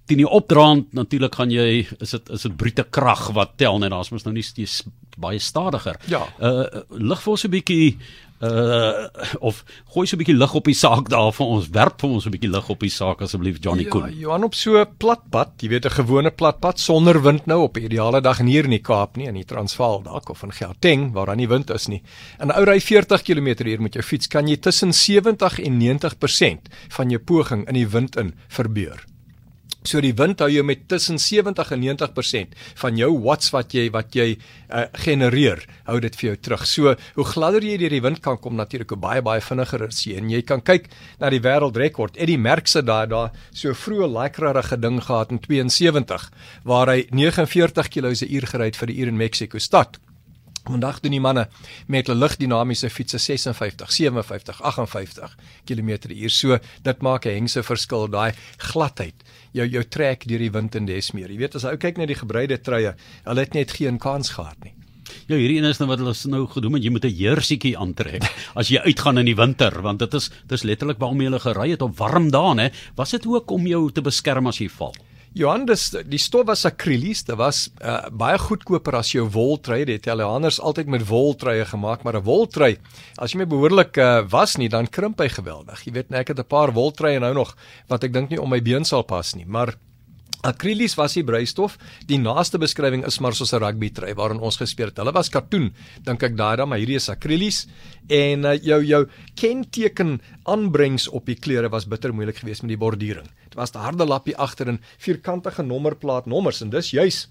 teen 0.06 0.22
die 0.22 0.30
opdraand 0.30 0.94
natuurlik 0.94 1.36
gaan 1.36 1.52
jy 1.52 1.88
is 2.00 2.12
dit 2.12 2.30
is 2.30 2.46
dit 2.46 2.58
brute 2.58 2.86
krag 2.90 3.32
wat 3.34 3.58
tel 3.58 3.80
net 3.82 3.94
daar's 3.94 4.12
mos 4.14 4.26
nou 4.28 4.34
nie 4.36 4.46
steeds 4.46 4.84
baie 5.18 5.40
stadiger. 5.40 5.98
Ja. 6.12 6.26
Uh 6.40 6.84
lig 6.90 7.22
vir 7.24 7.32
ons 7.32 7.46
'n 7.46 7.52
bietjie 7.52 7.98
uh 8.44 9.08
of 9.40 9.64
gooi 9.94 10.06
so 10.06 10.16
'n 10.16 10.20
bietjie 10.20 10.36
lig 10.36 10.54
op 10.54 10.66
die 10.66 10.76
saak 10.76 11.10
daar 11.10 11.32
vir 11.32 11.48
ons 11.48 11.70
werp 11.70 12.02
vir 12.02 12.10
ons 12.10 12.26
'n 12.26 12.32
bietjie 12.32 12.52
lig 12.52 12.70
op 12.70 12.80
die 12.80 12.90
saak 12.90 13.22
asseblief 13.22 13.58
Johnny 13.64 13.86
Koen. 13.86 14.12
Ja, 14.12 14.28
Johan 14.28 14.44
op 14.44 14.56
so 14.56 14.78
'n 14.78 14.88
plat 14.98 15.22
pad, 15.32 15.54
jy 15.62 15.70
weet 15.70 15.86
'n 15.86 15.98
gewone 16.04 16.32
plat 16.32 16.60
pad 16.60 16.80
sonder 16.80 17.22
wind 17.22 17.46
nou 17.48 17.64
op 17.64 17.78
'n 17.78 17.86
ideale 17.86 18.22
dag 18.22 18.38
hier 18.38 18.66
in 18.66 18.72
die 18.72 18.84
Kaap 18.84 19.16
nie 19.18 19.28
in 19.28 19.36
die 19.36 19.46
Transvaal 19.46 20.04
dalk 20.04 20.30
of 20.30 20.44
in 20.44 20.52
Gauteng 20.52 21.14
waar 21.14 21.28
daar 21.28 21.36
nie 21.36 21.48
wind 21.48 21.70
is 21.70 21.88
nie. 21.88 22.04
In 22.40 22.52
ou 22.52 22.64
ry 22.64 22.80
40 22.80 23.22
km/h 23.24 23.80
met 23.80 23.94
jou 23.94 24.04
fiets 24.04 24.28
kan 24.28 24.48
jy 24.48 24.58
tussen 24.58 24.94
70 24.94 25.60
en 25.60 25.78
90% 25.78 26.70
van 26.90 27.10
jou 27.10 27.20
poging 27.20 27.68
in 27.68 27.74
die 27.74 27.88
wind 27.88 28.18
in 28.18 28.34
verbeur. 28.50 29.15
So 29.86 30.02
die 30.02 30.14
wind 30.18 30.42
hou 30.42 30.50
jou 30.50 30.64
met 30.66 30.88
tussen 30.90 31.20
70 31.22 31.72
en 31.76 31.84
90% 31.84 32.56
van 32.82 32.98
jou 32.98 33.12
watts 33.26 33.52
wat 33.54 33.76
jy 33.76 33.86
wat 33.94 34.16
jy 34.18 34.32
uh, 34.36 34.86
genereer, 35.06 35.62
hou 35.86 36.00
dit 36.04 36.18
vir 36.20 36.30
jou 36.32 36.38
terug. 36.48 36.66
So 36.70 36.96
hoe 37.18 37.28
gladder 37.30 37.66
jy 37.66 37.78
deur 37.82 37.94
die 37.94 38.02
wind 38.06 38.22
kan 38.26 38.40
kom 38.42 38.58
natuurlik 38.58 38.96
hoe 38.96 39.02
baie 39.02 39.22
baie 39.26 39.44
vinniger 39.46 39.86
is 39.88 40.02
jy 40.08 40.18
en 40.20 40.32
jy 40.34 40.42
kan 40.48 40.64
kyk 40.66 40.90
na 41.22 41.30
die 41.34 41.44
wêreldrekord. 41.46 42.18
Eddie 42.18 42.40
Merckx 42.42 42.80
het 42.80 42.90
daai 42.90 43.06
daai 43.12 43.30
so 43.54 43.76
vroeë 43.78 44.10
lykrarige 44.16 44.80
ding 44.82 45.02
gehad 45.06 45.32
in 45.36 45.44
72 45.44 46.30
waar 46.66 46.94
hy 46.94 47.06
49 47.12 47.94
km/h 47.94 48.52
gery 48.56 48.72
het 48.72 48.82
vir 48.82 48.92
die 48.92 49.00
uur 49.02 49.14
in 49.14 49.22
Mexico 49.22 49.60
stad. 49.62 50.00
Vandag 50.66 51.00
doen 51.04 51.14
die 51.14 51.22
manne 51.22 51.46
met 51.88 52.08
hulle 52.10 52.18
ligdinamiese 52.24 52.90
fietsse 52.90 53.20
56, 53.22 53.92
57, 53.94 54.62
58 54.66 55.36
km/h. 55.70 56.30
So 56.34 56.58
dit 56.82 57.02
maak 57.06 57.26
'n 57.26 57.38
hengse 57.38 57.64
verskil 57.64 58.10
daai 58.10 58.34
gladheid. 58.58 59.16
Jou 59.54 59.68
jou 59.68 59.84
trek 59.84 60.26
deur 60.28 60.40
die 60.40 60.52
wind 60.52 60.76
en 60.76 60.86
des 60.86 61.12
meer. 61.12 61.30
Jy 61.30 61.38
weet 61.38 61.56
as 61.56 61.66
ou 61.66 61.78
kyk 61.78 61.98
na 61.98 62.06
die 62.06 62.16
gebreide 62.18 62.58
truie, 62.58 62.96
hulle 63.26 63.40
het 63.40 63.54
net 63.54 63.72
geen 63.72 64.00
kans 64.00 64.30
gehad 64.30 64.58
nie. 64.64 64.74
Ja, 65.28 65.36
hierdie 65.36 65.58
een 65.58 65.70
is 65.70 65.78
nou 65.78 65.88
wat 65.90 66.00
hulle 66.00 66.14
nou 66.30 66.48
gedoen 66.48 66.74
het, 66.74 66.84
jy 66.84 66.92
moet 66.92 67.06
'n 67.06 67.14
jersietjie 67.14 67.78
aantrek 67.78 68.24
as 68.60 68.70
jy 68.70 68.80
uitgaan 68.80 69.18
in 69.18 69.26
die 69.26 69.36
winter, 69.36 69.82
want 69.82 70.00
dit 70.00 70.14
is 70.14 70.32
dis 70.48 70.64
letterlik 70.64 70.98
waarom 70.98 71.22
jy 71.22 71.30
hulle 71.30 71.40
gery 71.40 71.70
het 71.70 71.82
op 71.82 71.98
warm 71.98 72.32
dae, 72.32 72.56
hè. 72.60 72.70
Was 72.96 73.12
dit 73.12 73.26
ook 73.26 73.52
om 73.52 73.68
jou 73.68 73.92
te 73.92 74.02
beskerm 74.02 74.48
as 74.48 74.58
jy 74.58 74.70
val? 74.70 74.96
Johannes, 75.36 75.90
die 76.08 76.20
stof 76.22 76.46
was 76.48 76.62
akrielies, 76.64 77.26
dit 77.28 77.36
was 77.36 77.66
uh, 77.84 78.06
baie 78.08 78.38
goedkoper 78.40 78.96
as 79.02 79.10
jou 79.12 79.26
woltrui. 79.34 79.82
Die 79.84 79.98
Italianers 80.00 80.62
altyd 80.64 80.88
met 80.94 81.04
woltruie 81.10 81.66
gemaak, 81.68 82.06
maar 82.08 82.16
'n 82.16 82.24
woltrui, 82.24 82.78
as 83.20 83.34
jy 83.34 83.42
my 83.44 83.48
behoorlik 83.52 83.98
uh, 84.00 84.24
was 84.32 84.56
nie, 84.56 84.70
dan 84.72 84.88
krimp 84.88 85.20
hy 85.20 85.28
geweldig. 85.28 85.84
Jy 85.84 85.92
weet, 85.92 86.14
ek 86.16 86.32
het 86.32 86.40
'n 86.40 86.48
paar 86.48 86.72
woltruie 86.72 87.20
nou 87.20 87.34
nog 87.34 87.52
wat 87.92 88.04
ek 88.08 88.14
dink 88.14 88.30
nie 88.30 88.40
om 88.40 88.50
my 88.50 88.62
been 88.62 88.86
sal 88.86 89.04
pas 89.04 89.36
nie, 89.36 89.46
maar 89.46 89.76
Akrielies 90.46 90.94
was 91.00 91.16
die 91.18 91.24
breistof. 91.26 91.80
Die 92.06 92.20
naaste 92.22 92.60
beskrywing 92.62 93.06
is 93.08 93.18
maar 93.20 93.34
soos 93.34 93.54
'n 93.54 93.64
rugby 93.64 93.90
trui 93.90 94.14
waarin 94.14 94.40
ons 94.40 94.58
gespeel 94.58 94.92
het. 94.92 94.98
Hulle 94.98 95.12
was 95.12 95.30
katoen, 95.30 95.74
dink 96.04 96.24
ek 96.24 96.38
daai 96.38 96.58
dan, 96.58 96.70
maar 96.70 96.78
hierdie 96.78 97.02
is 97.02 97.10
akrielies 97.10 97.66
en 98.08 98.46
uh, 98.46 98.54
jou 98.54 98.84
jou 98.84 99.08
kenteken 99.36 100.22
aanbrengs 100.46 101.08
op 101.10 101.26
die 101.26 101.36
klere 101.36 101.70
was 101.70 101.88
bitter 101.88 102.14
moeilik 102.14 102.38
geweest 102.38 102.62
met 102.62 102.70
die 102.70 102.78
bordering. 102.78 103.28
Dit 103.44 103.56
was 103.56 103.74
'n 103.74 103.80
harde 103.80 104.06
lappie 104.06 104.38
agter 104.38 104.68
en 104.68 104.80
vierkantige 105.00 105.64
nommerplaat 105.64 106.26
nommers 106.28 106.62
en 106.62 106.70
dis 106.70 106.92
juis 106.92 107.28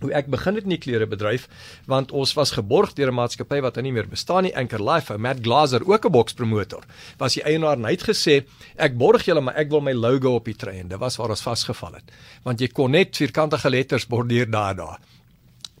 hoe 0.00 0.12
ek 0.12 0.30
begin 0.32 0.54
het 0.58 0.64
in 0.64 0.74
die 0.74 0.80
klerebedryf 0.82 1.48
want 1.90 2.12
ons 2.12 2.34
was 2.38 2.54
geborg 2.56 2.94
deur 2.98 3.12
'n 3.12 3.14
maatskappy 3.14 3.60
wat 3.60 3.74
nou 3.76 3.82
nie 3.82 3.92
meer 3.92 4.08
bestaan 4.08 4.44
nie 4.44 4.56
Anchor 4.56 4.82
Life 4.82 5.18
Matt 5.18 5.42
Glaser 5.42 5.82
ook 5.86 6.06
'n 6.06 6.12
bokspromotor 6.12 6.84
was 7.18 7.34
die 7.34 7.44
eienaar 7.44 7.76
en 7.76 7.84
hy 7.84 7.92
het 7.92 8.08
gesê 8.08 8.44
ek 8.76 8.96
borg 8.98 9.24
julle 9.24 9.40
maar 9.40 9.56
ek 9.56 9.70
wil 9.70 9.80
my 9.80 9.92
logo 9.92 10.34
op 10.34 10.44
die 10.44 10.54
trein. 10.54 10.88
Dit 10.88 10.98
was 10.98 11.16
waar 11.16 11.30
ons 11.30 11.42
vasgeval 11.42 11.94
het 11.94 12.12
want 12.42 12.60
jy 12.60 12.68
kon 12.68 12.90
net 12.90 13.16
vierkantige 13.16 13.70
letters 13.70 14.06
bordeer 14.06 14.50
daar 14.50 14.76
daar 14.76 14.98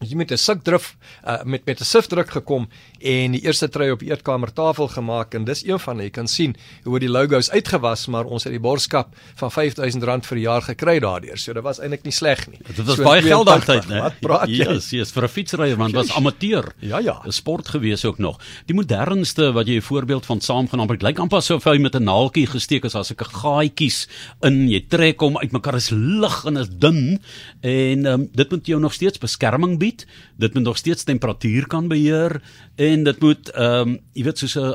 jy 0.02 0.16
met 0.16 0.32
'n 0.32 0.36
sikdrif 0.36 0.96
uh, 1.26 1.42
met 1.44 1.64
met 1.66 1.80
'n 1.80 1.84
sifdruk 1.84 2.30
gekom 2.30 2.68
en 3.00 3.32
die 3.32 3.42
eerste 3.42 3.68
trui 3.68 3.90
op 3.90 4.00
die 4.00 4.10
eetkamertafel 4.10 4.88
gemaak 4.88 5.34
en 5.34 5.44
dis 5.44 5.64
een 5.64 5.78
van 5.78 5.98
jy 5.98 6.10
kan 6.10 6.28
sien 6.28 6.56
hoe 6.84 6.98
die 6.98 7.08
logos 7.08 7.50
uitgewas 7.50 8.06
maar 8.06 8.24
ons 8.24 8.44
het 8.44 8.52
die 8.52 8.60
borskap 8.60 9.14
van 9.34 9.50
R5000 9.50 10.26
vir 10.26 10.36
'n 10.38 10.40
jaar 10.40 10.62
gekry 10.62 10.98
daardeur. 10.98 11.38
So 11.38 11.52
dit 11.52 11.62
was 11.62 11.78
eintlik 11.78 12.04
nie 12.04 12.12
sleg 12.12 12.48
nie. 12.48 12.58
Dit 12.66 12.86
was 12.86 12.96
so 12.96 13.04
baie 13.04 13.22
geld 13.22 13.46
daardie 13.46 13.88
né? 13.88 14.00
wat 14.02 14.20
praat 14.20 14.48
jy? 14.48 14.64
Yes, 14.64 14.90
yes, 14.90 15.12
vir 15.12 15.24
'n 15.24 15.28
fietsryer 15.28 15.76
want 15.76 15.92
was 15.92 16.12
amateur. 16.12 16.72
Ja 16.80 16.98
ja. 16.98 17.20
'n 17.24 17.32
sport 17.32 17.68
gewees 17.68 18.04
ook 18.04 18.18
nog. 18.18 18.38
Die 18.66 18.74
modernste 18.74 19.52
wat 19.52 19.66
jy 19.66 19.76
'n 19.76 19.82
voorbeeld 19.82 20.26
van 20.26 20.40
saamgenaam 20.40 20.88
het 20.88 21.02
lyk 21.02 21.18
amper 21.18 21.38
asof 21.38 21.64
hy 21.64 21.78
met 21.78 21.94
'n 21.94 22.04
naaltjie 22.04 22.46
gesteek 22.46 22.84
is 22.84 22.94
as 22.94 23.10
ek 23.10 23.22
'n 23.22 23.34
gaatjies 23.42 24.08
in 24.42 24.68
jy 24.68 24.84
trek 24.88 25.20
hom 25.20 25.38
uitmekaar 25.38 25.74
is 25.74 25.90
lig 25.90 26.44
en 26.44 26.56
is 26.56 26.68
dun. 26.68 27.20
En 27.60 28.06
um, 28.06 28.28
dit 28.32 28.50
moet 28.50 28.66
jou 28.66 28.80
nog 28.80 28.92
steeds 28.92 29.18
beskerming 29.18 29.78
bied 29.78 29.91
gebied. 29.92 30.06
Dit 30.36 30.54
moet 30.54 30.62
nog 30.62 30.76
steeds 30.76 31.04
temperatuur 31.04 31.66
kan 31.66 31.88
beheer 31.88 32.42
en 32.76 33.04
dit 33.04 33.20
moet 33.20 33.50
ehm 33.50 33.88
um, 33.88 34.00
jy 34.12 34.24
weet 34.24 34.38
soos 34.38 34.56
'n 34.56 34.74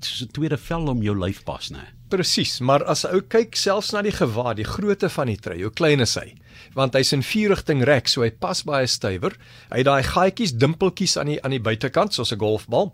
soos 0.00 0.22
'n 0.22 0.32
tweede 0.32 0.56
vel 0.56 0.88
om 0.88 1.02
jou 1.02 1.16
lyf 1.16 1.44
pas, 1.44 1.70
né? 1.70 1.92
Presies, 2.08 2.60
maar 2.60 2.84
as 2.84 3.04
ou 3.04 3.20
kyk 3.20 3.56
selfs 3.56 3.92
na 3.92 4.02
die 4.02 4.12
gewaad, 4.12 4.56
die 4.56 4.64
grootte 4.64 5.08
van 5.08 5.26
die 5.26 5.36
trui, 5.36 5.62
hoe 5.62 5.72
klein 5.72 6.00
is 6.00 6.14
hy? 6.14 6.34
Want 6.74 6.94
hy's 6.94 7.12
in 7.12 7.22
vier 7.22 7.48
rigting 7.48 7.82
rek, 7.82 8.08
so 8.08 8.22
hy 8.22 8.30
pas 8.30 8.62
baie 8.62 8.86
stywer. 8.86 9.36
Hy 9.70 9.78
het 9.78 9.86
daai 9.86 10.02
gaatjies, 10.02 10.52
dimpeltjies 10.52 11.16
aan 11.16 11.26
die 11.26 11.42
aan 11.42 11.50
die 11.50 11.60
buitekant 11.60 12.14
soos 12.14 12.32
'n 12.32 12.38
golfbal 12.38 12.92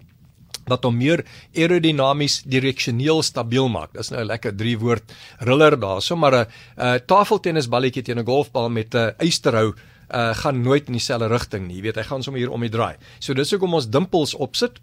wat 0.69 0.85
hom 0.85 0.97
meer 0.97 1.25
aerodinamies 1.57 2.43
direksioneel 2.47 3.23
stabiel 3.23 3.69
maak. 3.69 3.93
Dis 3.93 4.11
nou 4.11 4.21
'n 4.21 4.27
lekker 4.27 4.57
drie 4.57 4.79
woord 4.79 5.13
riller 5.41 5.77
daarso, 5.77 6.17
maar 6.17 6.35
'n 6.35 6.47
'n 6.77 7.01
tafeltennisballetjie 7.07 8.03
teen 8.03 8.19
'n 8.19 8.25
golfbal 8.25 8.71
met 8.71 8.95
'n 8.95 9.15
eysterhou 9.19 9.75
uh, 10.13 10.31
gaan 10.35 10.63
nooit 10.63 10.87
in 10.87 10.93
dieselfde 10.93 11.27
rigting 11.33 11.67
nie. 11.67 11.81
Jy 11.81 11.83
weet, 11.89 11.97
hy 11.97 12.07
gaan 12.09 12.23
sommer 12.23 12.41
hier 12.41 12.53
om 12.53 12.61
die 12.61 12.73
draai. 12.73 12.97
So 13.19 13.35
dis 13.35 13.51
hoekom 13.51 13.75
ons 13.75 13.91
dimpels 13.91 14.35
opsit. 14.35 14.81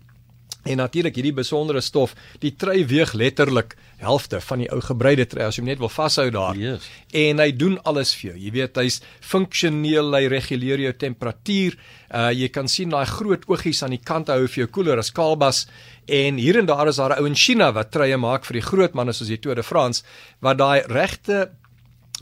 En 0.67 0.77
natuurlik 0.77 1.15
hierdie 1.15 1.33
besondere 1.33 1.79
stof, 1.81 2.11
die 2.43 2.51
trui 2.59 2.81
weeg 2.85 3.13
letterlik 3.15 3.77
helfte 4.01 4.41
van 4.43 4.59
die 4.59 4.67
ou 4.73 4.81
gebreide 4.83 5.23
trui 5.31 5.45
as 5.45 5.55
jy 5.55 5.63
net 5.63 5.79
wil 5.79 5.91
vashou 5.91 6.25
daar. 6.35 6.57
Yes. 6.59 6.83
En 7.15 7.39
hy 7.39 7.47
doen 7.55 7.77
alles 7.87 8.11
vir 8.17 8.31
jou. 8.31 8.35
Jy 8.43 8.51
weet 8.57 8.79
hy's 8.81 8.99
funksioneel, 9.23 10.11
hy 10.17 10.27
reguleer 10.31 10.83
jou 10.83 10.91
temperatuur. 11.05 11.79
Uh 12.11 12.27
jy 12.35 12.49
kan 12.51 12.67
sien 12.67 12.91
daai 12.91 13.07
groot 13.07 13.47
oogies 13.47 13.81
aan 13.87 13.95
die 13.95 14.03
kant 14.03 14.33
hou 14.33 14.41
vir 14.47 14.65
jou 14.65 14.67
koeler 14.79 14.99
as 14.99 15.13
kalbas 15.15 15.63
en 16.11 16.41
hier 16.41 16.59
en 16.59 16.67
daar 16.67 16.91
is 16.91 16.99
daar 16.99 17.15
'n 17.15 17.23
ou 17.23 17.27
in 17.27 17.39
China 17.39 17.71
wat 17.71 17.91
truie 17.91 18.17
maak 18.17 18.43
vir 18.43 18.59
die 18.59 18.67
groot 18.67 18.93
manne 18.93 19.13
soos 19.13 19.31
die 19.31 19.39
Tour 19.39 19.55
de 19.55 19.63
France 19.63 20.03
wat 20.41 20.57
daai 20.57 20.83
regte 20.87 21.51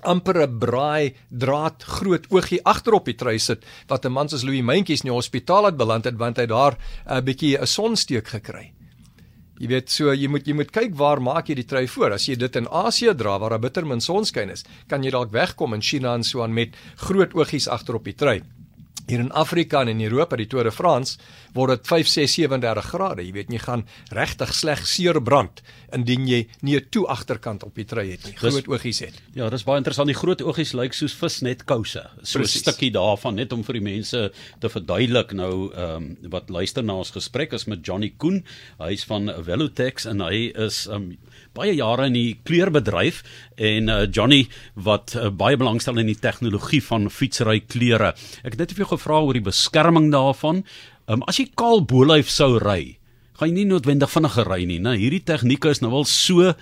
amper 0.04 0.42
'n 0.44 0.60
braai 0.60 1.14
draad 1.30 1.84
groot 1.84 2.26
oogie 2.30 2.64
agterop 2.64 3.06
die 3.06 3.16
trui 3.16 3.40
sit 3.40 3.66
wat 3.88 4.06
'n 4.06 4.12
man 4.12 4.30
soos 4.30 4.44
Louis 4.44 4.64
Mentjies 4.64 5.04
in 5.04 5.10
die 5.10 5.18
hospitaal 5.18 5.66
het 5.66 5.78
beland 5.78 6.06
het 6.06 6.18
want 6.18 6.38
hy 6.38 6.46
daar 6.46 6.78
'n 7.06 7.24
bietjie 7.24 7.58
'n 7.58 7.66
sonsteek 7.66 8.28
gekry. 8.28 8.74
Jy 9.60 9.68
weet 9.68 9.90
so 9.90 10.14
jy 10.14 10.28
moet 10.28 10.46
jy 10.48 10.54
moet 10.54 10.72
kyk 10.72 10.94
waar 10.96 11.22
maak 11.22 11.50
jy 11.50 11.56
die 11.56 11.66
trui 11.66 11.88
voor. 11.88 12.14
As 12.14 12.28
jy 12.28 12.36
dit 12.36 12.56
in 12.56 12.68
Asië 12.68 13.16
dra 13.18 13.40
waar 13.40 13.50
daar 13.50 13.60
bitter 13.60 13.86
min 13.86 14.02
sonskyn 14.02 14.50
is, 14.50 14.64
kan 14.88 15.04
jy 15.04 15.12
dalk 15.12 15.32
wegkom 15.32 15.74
in 15.74 15.82
China 15.82 16.14
en 16.14 16.24
so 16.24 16.44
aan 16.44 16.54
met 16.54 16.76
groot 16.96 17.34
oogies 17.34 17.68
agter 17.68 17.96
op 17.96 18.04
die 18.04 18.14
trui. 18.14 18.44
Hier 19.08 19.20
in 19.20 19.32
Afrika 19.32 19.82
en 19.82 19.88
in 19.88 20.02
Europa, 20.02 20.36
die 20.36 20.48
Tour 20.48 20.64
de 20.68 20.72
France, 20.72 21.18
word 21.54 21.78
dit 21.78 21.88
5, 21.88 22.08
6, 22.08 22.34
37 22.34 22.90
grade. 22.92 23.24
Jy 23.24 23.34
weet 23.36 23.52
jy 23.54 23.60
gaan 23.64 23.86
regtig 24.16 24.54
sleg 24.56 24.84
seer 24.88 25.22
brand 25.24 25.62
indien 25.96 26.28
jy 26.28 26.48
nie 26.62 26.76
'n 26.76 26.88
toe 26.92 27.06
agterkant 27.08 27.64
op 27.64 27.76
die 27.76 27.86
trui 27.86 28.12
het 28.12 28.26
nie. 28.26 28.36
Groot 28.36 28.68
oogies 28.68 29.00
het. 29.00 29.14
Ja, 29.34 29.50
dis 29.50 29.64
baie 29.64 29.78
interessant. 29.78 30.08
Die 30.08 30.16
groot 30.16 30.42
oogies 30.42 30.74
lyk 30.74 30.94
soos 30.94 31.14
visnet 31.14 31.66
kouse. 31.66 32.10
So 32.24 32.40
'n 32.40 32.46
stukkie 32.46 32.92
daarvan 32.92 33.36
net 33.36 33.54
om 33.54 33.64
vir 33.64 33.74
die 33.74 33.82
mense 33.82 34.32
te 34.60 34.70
verduidelik 34.70 35.32
nou 35.34 35.72
ehm 35.74 35.96
um, 35.96 36.18
wat 36.30 36.50
luister 36.50 36.84
na 36.84 36.94
ons 36.94 37.12
gesprek 37.12 37.54
is 37.54 37.66
met 37.66 37.86
Johnny 37.86 38.14
Koen. 38.18 38.44
Hy's 38.80 39.06
van 39.06 39.32
Velotex 39.44 40.06
en 40.06 40.20
hy 40.20 40.52
is 40.56 40.88
ehm 40.88 40.96
um, 40.96 41.18
baie 41.58 41.74
jare 41.78 42.08
in 42.10 42.18
die 42.18 42.38
kleerbedryf 42.48 43.24
en 43.58 43.90
uh, 43.90 44.04
Johnny 44.06 44.44
wat 44.88 45.16
uh, 45.18 45.32
baie 45.34 45.58
belangstel 45.60 46.00
in 46.02 46.12
die 46.12 46.20
tegnologie 46.22 46.84
van 46.86 47.10
fietsry 47.14 47.60
klere. 47.66 48.14
Ek 48.44 48.56
het 48.56 48.62
net 48.62 48.76
vir 48.76 48.86
jou 48.86 48.94
gevra 48.94 49.24
oor 49.26 49.38
die 49.38 49.46
beskerming 49.46 50.12
daarvan. 50.14 50.64
Um, 51.08 51.26
as 51.28 51.40
jy 51.42 51.50
kaal 51.58 51.82
bolyf 51.88 52.30
sou 52.32 52.58
ry, 52.62 52.98
gaan 53.40 53.52
jy 53.52 53.62
nie 53.62 53.70
noodwendig 53.70 54.12
vinniger 54.12 54.50
ry 54.50 54.64
nie, 54.70 54.82
né? 54.84 54.98
Hierdie 55.00 55.24
tegnieke 55.26 55.72
is 55.74 55.82
nou 55.82 55.94
wel 55.94 56.08
so 56.10 56.54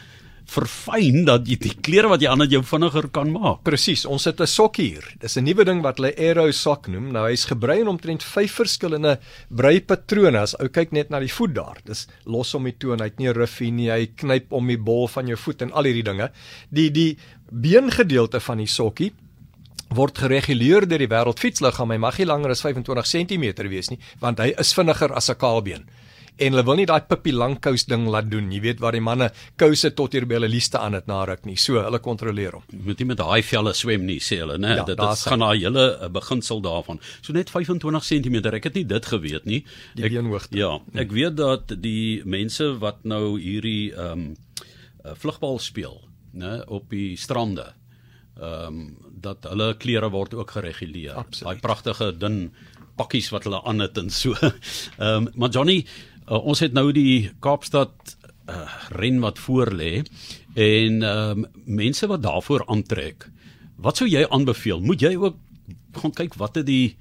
verfyn 0.45 1.25
dat 1.25 1.47
jy 1.49 1.57
die 1.61 1.73
klere 1.81 2.09
wat 2.11 2.21
jy 2.21 2.29
aan 2.29 2.43
het 2.43 2.53
jou 2.53 2.61
vinniger 2.65 3.07
kan 3.13 3.31
maak. 3.33 3.63
Presies, 3.67 4.05
ons 4.05 4.25
het 4.25 4.39
'n 4.41 4.47
sok 4.47 4.77
hier. 4.77 5.03
Dis 5.19 5.37
'n 5.37 5.43
nuwe 5.43 5.65
ding 5.65 5.81
wat 5.81 5.97
hulle 5.97 6.13
Aero 6.17 6.51
sok 6.51 6.87
noem. 6.87 7.11
Nou 7.11 7.27
hy's 7.27 7.45
gebrei 7.45 7.79
in 7.81 7.87
omtrent 7.87 8.23
5 8.23 8.51
verskillende 8.51 9.19
breipatrone. 9.49 10.37
As 10.37 10.55
ou 10.59 10.67
kyk 10.67 10.91
net 10.91 11.09
na 11.09 11.19
die 11.19 11.33
voet 11.33 11.53
daar. 11.53 11.77
Dis 11.85 12.07
los 12.25 12.53
om 12.53 12.63
die 12.63 12.75
toon, 12.77 12.99
hy't 12.99 13.19
nie 13.19 13.31
ruffie 13.31 13.71
nie. 13.71 13.89
Hy 13.89 14.11
knyp 14.15 14.51
om 14.51 14.67
die 14.67 14.77
bol 14.77 15.07
van 15.07 15.27
jou 15.27 15.37
voet 15.37 15.61
en 15.61 15.71
al 15.71 15.83
hierdie 15.83 16.03
dinge. 16.03 16.31
Die 16.69 16.91
die 16.91 17.17
beengedeelte 17.51 18.39
van 18.39 18.57
die 18.57 18.67
sokkie 18.67 19.13
word 19.93 20.17
gereguleer 20.17 20.87
deur 20.87 20.99
die 20.99 21.11
wêreldfietsliggaam. 21.11 21.91
Hy 21.91 21.97
mag 21.97 22.17
nie 22.17 22.25
langer 22.25 22.55
as 22.55 22.61
25 22.65 23.05
cm 23.05 23.69
wees 23.69 23.91
nie, 23.91 23.99
want 24.19 24.39
hy 24.39 24.53
is 24.57 24.73
vinniger 24.73 25.13
as 25.13 25.29
'n 25.29 25.35
kaalbeen. 25.35 25.85
En 26.37 26.51
hulle 26.51 26.63
wil 26.67 26.79
nie 26.81 26.87
daai 26.89 27.05
pippie 27.07 27.33
langkous 27.35 27.85
ding 27.87 28.07
laat 28.11 28.27
doen. 28.31 28.49
Jy 28.51 28.59
weet 28.63 28.81
waar 28.83 28.95
die 28.95 29.03
manne 29.03 29.29
kouse 29.59 29.93
tot 29.95 30.15
hier 30.15 30.25
by 30.27 30.35
hulle 30.39 30.49
lieste 30.51 30.79
aan 30.81 30.97
dit 30.97 31.07
naruk 31.07 31.45
nie. 31.47 31.55
So, 31.59 31.79
hulle 31.79 32.01
kontroleer 32.03 32.57
hom. 32.57 32.65
Jy 32.73 32.81
moet 32.89 33.03
nie 33.03 33.07
met 33.13 33.21
daai 33.21 33.45
velle 33.47 33.73
swem 33.77 34.03
nie, 34.07 34.17
sê 34.23 34.41
hulle, 34.43 34.57
né? 34.59 34.73
Ja, 34.81 34.87
dit 34.87 34.99
dit 34.99 35.23
gaan 35.29 35.43
na 35.43 35.53
hele 35.53 35.85
eh, 35.93 36.09
beginsel 36.11 36.59
daarvan. 36.65 36.99
So 37.21 37.35
net 37.35 37.53
25 37.53 38.09
cm. 38.09 38.41
Ek 38.59 38.67
het 38.69 38.79
nie 38.79 38.85
dit 38.89 39.09
geweet 39.13 39.47
nie. 39.47 39.61
Die 39.95 40.09
beenhoogte. 40.09 40.59
Ja, 40.59 40.75
ek 40.99 41.15
weet 41.15 41.39
dat 41.39 41.71
die 41.81 42.21
mense 42.27 42.73
wat 42.83 43.03
nou 43.07 43.39
hierdie 43.39 43.93
ehm 43.95 44.27
um, 44.27 44.33
vlugbal 45.21 45.59
speel, 45.61 45.99
né, 46.33 46.63
op 46.65 46.89
die 46.89 47.13
strande 47.21 47.67
ehm 48.35 48.67
um, 48.67 48.87
dat 49.25 49.45
hulle 49.49 49.73
klere 49.79 50.09
word 50.11 50.33
ook 50.35 50.51
gereguleer. 50.57 51.23
Daai 51.39 51.59
pragtige 51.63 52.11
dun 52.13 52.49
pakkies 52.99 53.29
wat 53.33 53.47
hulle 53.47 53.61
aan 53.67 53.83
het 53.83 53.97
en 53.97 54.11
so. 54.11 54.35
Ehm 54.41 55.27
um, 55.27 55.29
maar 55.35 55.49
Johnny, 55.49 55.85
uh, 56.29 56.39
ons 56.39 56.59
het 56.59 56.73
nou 56.73 56.91
die 56.95 57.31
Kaapstad 57.39 58.15
uh, 58.49 58.65
ren 58.99 59.19
wat 59.23 59.39
voor 59.39 59.73
lê 59.73 60.03
en 60.55 61.01
um, 61.03 61.45
mense 61.65 62.07
wat 62.07 62.23
daarvoor 62.23 62.63
aantrek. 62.71 63.29
Wat 63.75 63.99
sou 63.99 64.07
jy 64.07 64.23
aanbeveel? 64.29 64.79
Moet 64.81 65.01
jy 65.01 65.15
ook 65.19 65.37
gaan 65.99 66.13
kyk 66.15 66.37
wat 66.39 66.55
het 66.59 66.67
die 66.67 66.95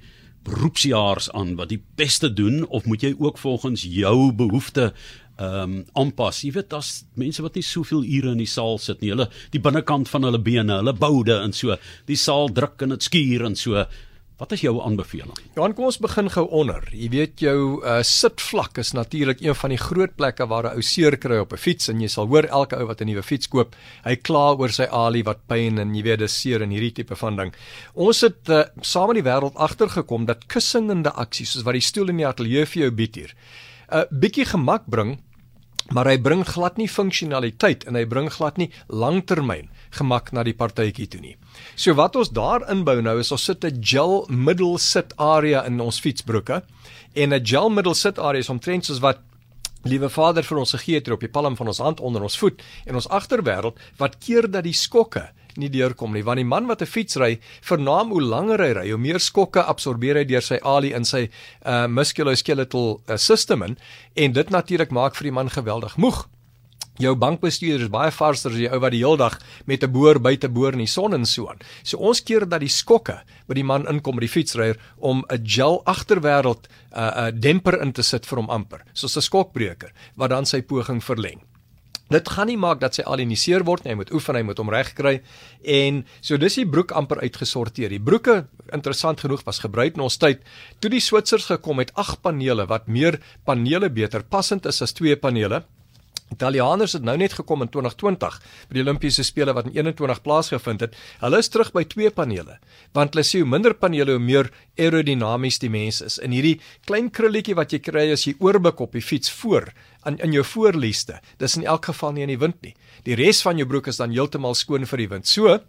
beroepsjaars 0.45 1.31
aan 1.33 1.55
wat 1.57 1.71
die 1.71 1.81
beste 1.97 2.29
doen 2.33 2.65
of 2.67 2.85
moet 2.85 3.01
jy 3.01 3.15
ook 3.17 3.39
volgens 3.41 3.85
jou 3.89 4.31
behoeftes 4.33 4.91
ehm 5.35 5.61
um, 5.61 5.85
aanpas. 5.99 6.45
Jy 6.45 6.53
weet 6.55 6.69
daar's 6.71 7.03
mense 7.19 7.43
wat 7.43 7.57
nie 7.59 7.63
soveel 7.65 8.05
ure 8.07 8.31
in 8.31 8.39
die 8.39 8.47
saal 8.47 8.77
sit 8.79 9.01
nie. 9.01 9.09
Hulle 9.11 9.27
die 9.51 9.59
binnekant 9.59 10.07
van 10.07 10.23
hulle 10.23 10.39
bene, 10.39 10.77
hulle 10.79 10.93
boude 10.95 11.35
en 11.43 11.51
so. 11.53 11.75
Die 12.07 12.15
saal 12.15 12.53
druk 12.55 12.85
en 12.85 12.93
dit 12.95 13.03
skuur 13.03 13.43
en 13.49 13.57
so. 13.59 13.83
Wat 14.35 14.51
is 14.51 14.65
jou 14.65 14.73
aanbeveling? 14.83 15.37
Johan, 15.55 15.71
kom 15.71 15.85
ons 15.87 15.97
begin 16.03 16.27
gou 16.27 16.43
onder. 16.51 16.83
Jy 16.91 17.07
weet 17.13 17.39
jou 17.39 17.59
uh, 17.79 18.01
sitvlak 18.03 18.81
is 18.83 18.91
natuurlik 18.91 19.39
een 19.39 19.55
van 19.55 19.71
die 19.71 19.79
groot 19.79 20.11
plekke 20.19 20.47
waar 20.51 20.67
'n 20.67 20.75
ou 20.75 20.83
seer 20.83 21.15
kry 21.15 21.37
op 21.39 21.53
'n 21.53 21.57
fiets 21.57 21.87
en 21.87 22.01
jy 22.01 22.09
sal 22.11 22.27
hoor 22.27 22.43
elke 22.43 22.75
ou 22.75 22.85
wat 22.85 22.99
'n 22.99 23.07
nuwe 23.07 23.23
fiets 23.23 23.47
koop, 23.47 23.75
hy 24.03 24.15
kla 24.15 24.51
oor 24.59 24.69
sy 24.69 24.83
alie 24.91 25.23
wat 25.23 25.47
pyn 25.47 25.79
en 25.79 25.95
jy 25.95 26.03
weet 26.03 26.19
dis 26.19 26.41
seer 26.41 26.61
en 26.61 26.69
hierdie 26.69 26.91
tipe 26.91 27.15
van 27.15 27.35
ding. 27.35 27.53
Ons 27.93 28.21
het 28.21 28.49
uh, 28.49 28.63
saam 28.81 29.07
met 29.07 29.23
die 29.23 29.31
wêreld 29.31 29.55
agtergekom 29.55 30.25
dat 30.25 30.47
kussingende 30.47 31.11
aksies 31.15 31.51
soos 31.51 31.63
wat 31.63 31.73
die 31.73 31.81
stoel 31.81 32.09
in 32.09 32.17
die 32.17 32.27
ateljee 32.27 32.65
vir 32.65 32.81
jou 32.81 32.91
bied 32.91 33.15
hier, 33.15 33.31
'n 33.87 33.97
uh, 33.97 34.03
bietjie 34.11 34.45
gemak 34.45 34.83
bring 34.85 35.17
maar 35.93 36.07
hy 36.09 36.17
bring 36.17 36.43
glad 36.47 36.79
nie 36.81 36.89
funksionaliteit 36.89 37.85
en 37.85 37.95
hy 37.95 38.05
bring 38.09 38.29
glad 38.33 38.57
nie 38.57 38.71
langtermyn 38.89 39.69
gemak 39.95 40.31
na 40.33 40.43
die 40.43 40.55
partytjie 40.57 41.07
toe 41.07 41.21
nie. 41.21 41.35
So 41.75 41.93
wat 41.99 42.15
ons 42.15 42.33
daar 42.33 42.65
inbou 42.71 42.97
nou 43.01 43.19
is 43.19 43.31
ons 43.31 43.43
sit 43.43 43.63
'n 43.63 43.81
gel 43.83 44.25
middel 44.29 44.77
sit 44.77 45.13
area 45.17 45.65
in 45.65 45.79
ons 45.79 45.99
fietsbroeke 45.99 46.63
en 47.15 47.33
'n 47.33 47.45
gel 47.45 47.69
middel 47.69 47.93
sit 47.93 48.19
area 48.19 48.39
is 48.39 48.49
omtrent 48.49 48.85
soos 48.85 48.99
wat 48.99 49.19
Liewe 49.85 50.09
Vader 50.09 50.41
vir 50.43 50.57
ons 50.57 50.71
gegee 50.71 50.95
het 50.95 51.05
hier 51.05 51.13
op 51.13 51.19
die 51.19 51.29
palm 51.29 51.55
van 51.55 51.67
ons 51.67 51.77
hand 51.77 51.99
onder 51.99 52.23
ons 52.25 52.37
voet 52.37 52.61
en 52.85 52.95
ons 52.95 53.07
agterwêreld 53.07 53.77
wat 53.97 54.17
keer 54.17 54.49
dat 54.49 54.63
die 54.63 54.73
skokke 54.73 55.29
nie 55.57 55.69
deurkom 55.69 56.13
nie 56.13 56.23
want 56.23 56.37
die 56.37 56.47
man 56.47 56.67
wat 56.67 56.81
'n 56.81 56.85
fiets 56.85 57.15
ry 57.15 57.39
vernaam 57.61 58.11
hoe 58.11 58.21
langer 58.21 58.59
hy 58.59 58.71
ry 58.73 58.89
hoe 58.91 59.01
meer 59.01 59.19
skokke 59.19 59.63
absorbeer 59.63 60.15
hy 60.15 60.25
deur 60.25 60.41
sy 60.41 60.59
ali 60.63 60.93
in 60.93 61.05
sy 61.05 61.29
uh, 61.65 61.87
musculoskeletal 61.87 63.01
uh, 63.07 63.17
system 63.17 63.63
in, 63.63 63.77
en 64.15 64.31
dit 64.33 64.49
natuurlik 64.49 64.91
maak 64.91 65.15
vir 65.15 65.23
die 65.23 65.37
man 65.39 65.49
geweldig 65.49 65.97
moeg 65.97 66.27
Jou 66.95 67.11
bankbestuurder 67.19 67.89
is 67.89 67.91
baie 67.91 68.11
varser 68.15 68.53
as 68.53 68.55
die 68.55 68.69
ou 68.71 68.77
wat 68.79 68.93
die 68.95 69.01
hele 69.01 69.19
dag 69.19 69.33
met 69.67 69.83
'n 69.83 69.91
boor 69.91 70.19
buite 70.19 70.47
boor 70.47 70.71
in 70.71 70.79
die 70.79 70.87
son 70.87 71.13
en 71.13 71.25
so 71.25 71.49
aan. 71.49 71.59
So 71.83 71.97
ons 71.97 72.23
keer 72.23 72.47
dat 72.47 72.61
die 72.61 72.71
skokke 72.71 73.19
by 73.47 73.53
die 73.53 73.63
man 73.63 73.85
inkom 73.85 74.15
by 74.15 74.21
die 74.21 74.31
fietsryer 74.31 74.77
om 74.97 75.25
'n 75.29 75.43
gel 75.43 75.83
agterwêreld 75.83 76.67
'n 76.67 76.97
uh, 76.97 77.27
'n 77.27 77.39
demper 77.39 77.81
in 77.81 77.91
te 77.91 78.01
sit 78.01 78.25
vir 78.25 78.37
hom 78.37 78.49
amper, 78.49 78.85
soos 78.93 79.17
'n 79.17 79.21
skokbreker 79.21 79.91
wat 80.15 80.29
dan 80.29 80.45
sy 80.45 80.61
poging 80.61 81.03
verleng. 81.03 81.41
Dit 82.13 82.29
gaan 82.29 82.45
nie 82.51 82.57
maak 82.57 82.81
dat 82.83 82.97
sy 82.97 83.03
aliniseer 83.09 83.63
word 83.65 83.85
nie, 83.85 83.95
hy 83.95 83.99
moet 84.03 84.11
oefen, 84.13 84.37
hy 84.37 84.43
moet 84.45 84.59
hom 84.61 84.69
reg 84.69 84.91
kry. 84.97 85.15
En 85.65 86.03
so 86.21 86.37
dis 86.37 86.59
die 86.59 86.67
broek 86.69 86.93
amper 86.93 87.23
uitgesorteer. 87.23 87.89
Die 87.89 88.01
broeke 88.01 88.43
interessant 88.75 89.23
genoeg 89.25 89.41
was 89.47 89.63
gebruik 89.63 89.97
in 89.97 90.05
ons 90.05 90.19
tyd 90.21 90.43
toe 90.83 90.91
die 90.93 91.01
Switsers 91.01 91.49
gekom 91.49 91.81
het 91.81 91.93
ag 91.97 92.15
panele 92.21 92.67
wat 92.69 92.85
meer 92.85 93.17
panele 93.45 93.89
beter 93.89 94.21
passend 94.21 94.69
is 94.69 94.83
as 94.85 94.93
twee 94.93 95.17
panele. 95.17 95.63
Italianers 96.33 96.95
het 96.97 97.03
nou 97.05 97.15
net 97.21 97.35
gekom 97.37 97.61
in 97.61 97.69
2020 97.69 98.37
by 98.69 98.77
die 98.77 98.83
Olimpiese 98.83 99.23
spele 99.23 99.53
wat 99.53 99.69
in 99.69 99.75
21 99.77 100.21
plaasgevind 100.25 100.81
het. 100.81 100.95
Hulle 101.21 101.41
is 101.43 101.51
terug 101.53 101.71
by 101.75 101.85
twee 101.89 102.09
panele, 102.09 102.57
want 102.97 103.13
hulle 103.13 103.25
sê 103.27 103.43
hoe 103.43 103.49
minder 103.49 103.75
panele 103.77 104.17
hoe 104.17 104.23
meer 104.23 104.49
aerodinamies 104.81 105.61
die 105.61 105.69
mens 105.69 106.01
is. 106.05 106.17
In 106.17 106.33
hierdie 106.35 106.57
klein 106.89 107.11
krulletjie 107.13 107.57
wat 107.57 107.75
jy 107.75 107.81
kry 107.85 108.07
as 108.15 108.25
jy 108.25 108.35
oorbuk 108.41 108.81
op 108.81 108.97
die 108.97 109.05
fiets 109.05 109.31
voor 109.41 109.69
in 110.05 110.17
in 110.25 110.33
jou 110.33 110.43
voorlieste. 110.45 111.19
Dis 111.41 111.57
in 111.59 111.65
elk 111.65 111.91
geval 111.91 112.15
nie 112.15 112.25
in 112.25 112.33
die 112.33 112.41
wind 112.41 112.61
nie. 112.65 112.75
Die 113.05 113.17
res 113.17 113.43
van 113.45 113.61
jou 113.61 113.67
broek 113.69 113.87
is 113.93 114.01
dan 114.01 114.13
heeltemal 114.13 114.57
skoon 114.57 114.85
vir 114.89 115.05
die 115.05 115.09
wind. 115.13 115.29
So 115.29 115.59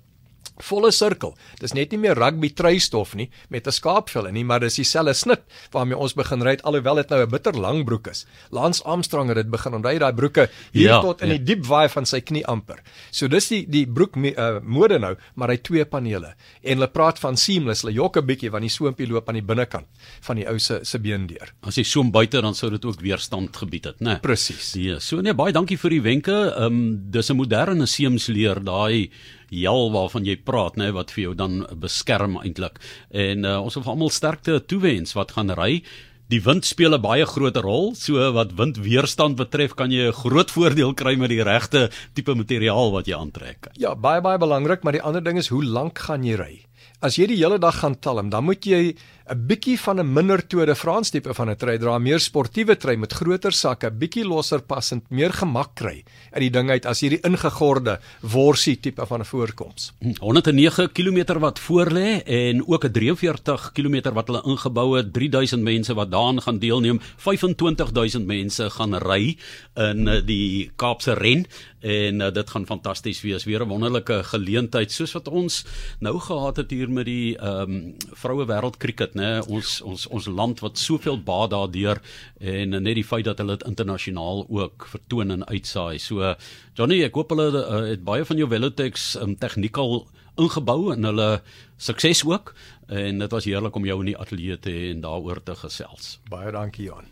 volle 0.68 0.90
sirkel. 0.92 1.34
Dis 1.60 1.74
net 1.76 1.92
nie 1.92 2.00
meer 2.00 2.16
rugby 2.18 2.50
truistof 2.56 3.14
nie 3.14 3.30
met 3.48 3.66
'n 3.66 3.72
skaapvel 3.72 4.26
in 4.26 4.34
nie, 4.34 4.44
maar 4.44 4.60
dis 4.60 4.74
dieselfde 4.74 5.14
snit 5.14 5.42
waarmee 5.72 5.96
ons 5.96 6.14
begin 6.14 6.42
ry 6.42 6.56
alhoewel 6.62 6.96
dit 6.96 7.10
nou 7.10 7.22
'n 7.22 7.30
bitter 7.30 7.52
lang 7.52 7.84
broek 7.84 8.08
is. 8.08 8.26
Lance 8.50 8.82
Armstrong 8.84 9.28
het 9.28 9.36
dit 9.36 9.50
begin 9.50 9.74
onthou 9.74 9.98
daai 9.98 10.12
broeke 10.12 10.48
hier 10.72 10.88
ja, 10.88 11.00
tot 11.00 11.22
in 11.22 11.28
ja. 11.28 11.36
die 11.36 11.44
diep 11.44 11.66
waai 11.66 11.88
van 11.88 12.06
sy 12.06 12.20
knie 12.20 12.44
amper. 12.46 12.82
So 13.10 13.28
dis 13.28 13.48
die 13.48 13.66
die 13.68 13.86
broek 13.86 14.16
uh, 14.16 14.60
mode 14.62 14.98
nou, 14.98 15.16
maar 15.34 15.48
hy 15.48 15.56
twee 15.56 15.84
panele. 15.84 16.34
En 16.62 16.78
hulle 16.78 16.88
praat 16.88 17.18
van 17.18 17.36
seamless, 17.36 17.82
hulle 17.82 17.94
jok 17.94 18.16
'n 18.16 18.26
bietjie 18.26 18.50
want 18.50 18.62
die 18.62 18.70
soompie 18.70 19.06
loop 19.06 19.28
aan 19.28 19.34
die 19.34 19.42
binnekant 19.42 19.86
van 20.20 20.36
die 20.36 20.46
ou 20.48 20.58
se 20.58 20.80
se 20.82 20.98
been 20.98 21.26
deur. 21.26 21.52
As 21.62 21.76
jy 21.76 21.84
soom 21.84 22.10
buite 22.10 22.40
dan 22.40 22.54
sou 22.54 22.70
dit 22.70 22.84
ook 22.84 23.00
weerstand 23.00 23.56
gebied 23.56 23.84
het, 23.84 24.00
né? 24.00 24.20
Presies. 24.20 24.74
Ja, 24.74 24.98
so 25.00 25.20
nee, 25.20 25.34
baie 25.34 25.52
dankie 25.52 25.78
vir 25.78 25.90
die 25.90 26.02
wenke. 26.02 26.54
Ehm 26.56 26.64
um, 26.66 27.10
dis 27.10 27.30
'n 27.30 27.36
moderne 27.36 27.86
seamsleer 27.86 28.64
daai 28.64 29.10
jal 29.48 29.90
waarvan 29.94 30.24
jy 30.24 30.36
praat 30.36 30.76
nê 30.76 30.90
wat 30.92 31.10
vir 31.10 31.22
jou 31.22 31.34
dan 31.34 31.66
beskerm 31.80 32.38
eintlik. 32.42 32.80
En 33.10 33.44
uh, 33.44 33.60
ons 33.62 33.74
wil 33.74 33.88
almal 33.92 34.10
sterkte 34.10 34.60
toewens 34.66 35.14
wat 35.16 35.32
gaan 35.36 35.54
ry. 35.54 35.82
Die 36.26 36.42
wind 36.42 36.66
speel 36.66 36.94
'n 36.94 37.02
baie 37.02 37.26
groot 37.26 37.56
rol. 37.56 37.94
So 37.94 38.18
wat 38.34 38.56
windweerstand 38.58 39.36
betref, 39.36 39.74
kan 39.74 39.90
jy 39.90 40.08
'n 40.08 40.12
groot 40.12 40.50
voordeel 40.50 40.94
kry 40.94 41.14
met 41.14 41.30
die 41.30 41.42
regte 41.42 41.90
tipe 42.14 42.34
materiaal 42.34 42.90
wat 42.90 43.06
jy 43.06 43.14
aantrek. 43.14 43.70
Ja, 43.78 43.94
baie 43.94 44.20
baie 44.20 44.38
belangrik, 44.38 44.82
maar 44.82 44.92
die 44.92 45.02
ander 45.02 45.22
ding 45.22 45.38
is 45.38 45.48
hoe 45.48 45.64
lank 45.64 45.98
gaan 45.98 46.24
jy 46.24 46.34
ry? 46.34 46.66
As 47.00 47.16
jy 47.16 47.26
die 47.26 47.40
hele 47.42 47.58
dag 47.58 47.80
gaan 47.80 47.98
talm, 48.00 48.30
dan 48.30 48.44
moet 48.44 48.64
jy 48.66 48.96
'n 49.26 49.46
bietjie 49.46 49.76
van 49.78 49.98
'n 49.98 50.12
minder 50.12 50.46
Tour 50.46 50.66
de 50.66 50.74
France 50.74 51.10
tipe 51.10 51.34
van 51.34 51.50
'n 51.50 51.56
trui 51.56 51.78
dra, 51.78 51.98
meer 51.98 52.20
sportiewe 52.20 52.76
trui 52.76 52.96
met 52.96 53.12
groter 53.12 53.52
sakke, 53.52 53.90
bietjie 53.90 54.24
losser 54.24 54.62
passend, 54.62 55.10
meer 55.10 55.32
gemak 55.32 55.74
kry 55.74 56.04
uit 56.30 56.40
die 56.40 56.50
ding 56.50 56.70
uit 56.70 56.86
as 56.86 57.00
hierdie 57.00 57.20
ingegorde 57.24 57.98
worsie 58.20 58.80
tipe 58.80 59.06
van 59.06 59.20
'n 59.20 59.24
voorkoms. 59.24 59.92
109 60.20 60.92
km 60.92 61.40
wat 61.40 61.58
voorlê 61.58 62.22
en 62.24 62.62
ook 62.66 62.84
'n 62.84 62.92
43 62.92 63.72
km 63.72 64.14
wat 64.14 64.26
hulle 64.28 64.42
ingebou 64.46 64.96
het, 64.96 65.12
3000 65.12 65.62
mense 65.62 65.94
wat 65.94 66.10
daaraan 66.10 66.40
gaan 66.42 66.58
deelneem, 66.58 67.00
25000 67.16 68.26
mense 68.26 68.70
gaan 68.70 68.94
ry 68.94 69.36
in 69.74 70.08
eh, 70.08 70.22
die 70.24 70.70
Kaapse 70.76 71.14
ren 71.14 71.46
en 71.86 72.20
uh, 72.20 72.30
dit 72.34 72.50
gaan 72.50 72.66
fantasties 72.66 73.20
wees. 73.22 73.44
Weer 73.44 73.62
'n 73.62 73.68
wonderlike 73.68 74.22
geleentheid 74.24 74.92
soos 74.92 75.12
wat 75.12 75.28
ons 75.28 75.64
nou 76.00 76.18
gehad 76.18 76.56
het 76.56 76.70
hier 76.70 76.85
met 76.88 77.06
die 77.08 77.36
ehm 77.36 77.70
um, 77.70 77.94
vroue 78.16 78.46
wêreld 78.48 78.78
kriket 78.82 79.14
nê 79.14 79.40
ons 79.46 79.80
ons 79.82 80.06
ons 80.06 80.26
land 80.26 80.60
wat 80.64 80.78
soveel 80.78 81.18
baat 81.18 81.50
daardeur 81.50 82.00
en 82.40 82.76
net 82.82 82.94
die 82.94 83.04
feit 83.04 83.24
dat 83.28 83.38
hulle 83.38 83.56
dit 83.58 83.66
internasionaal 83.68 84.46
ook 84.48 84.86
vertoon 84.90 85.30
en 85.30 85.46
uitsaai. 85.46 85.98
So 85.98 86.34
Johnny, 86.74 87.02
ek 87.04 87.14
hoop 87.14 87.34
hulle 87.34 87.50
uh, 87.52 87.82
het 87.90 88.04
baie 88.04 88.24
van 88.24 88.36
jou 88.36 88.48
Velotex 88.48 89.14
um, 89.20 89.36
tegniek 89.36 89.76
al 89.76 90.06
ingebou 90.36 90.92
en 90.92 91.04
hulle 91.04 91.28
sukses 91.76 92.24
ook 92.24 92.54
en 92.88 93.18
dit 93.18 93.30
was 93.30 93.44
heerlik 93.44 93.76
om 93.76 93.84
jou 93.84 94.00
in 94.00 94.12
die 94.12 94.18
ateljee 94.18 94.58
te 94.58 94.70
hê 94.70 94.90
en 94.94 95.04
daaroor 95.04 95.42
te 95.42 95.54
gesels. 95.54 96.18
Baie 96.30 96.52
dankie 96.52 96.88
Johan. 96.88 97.04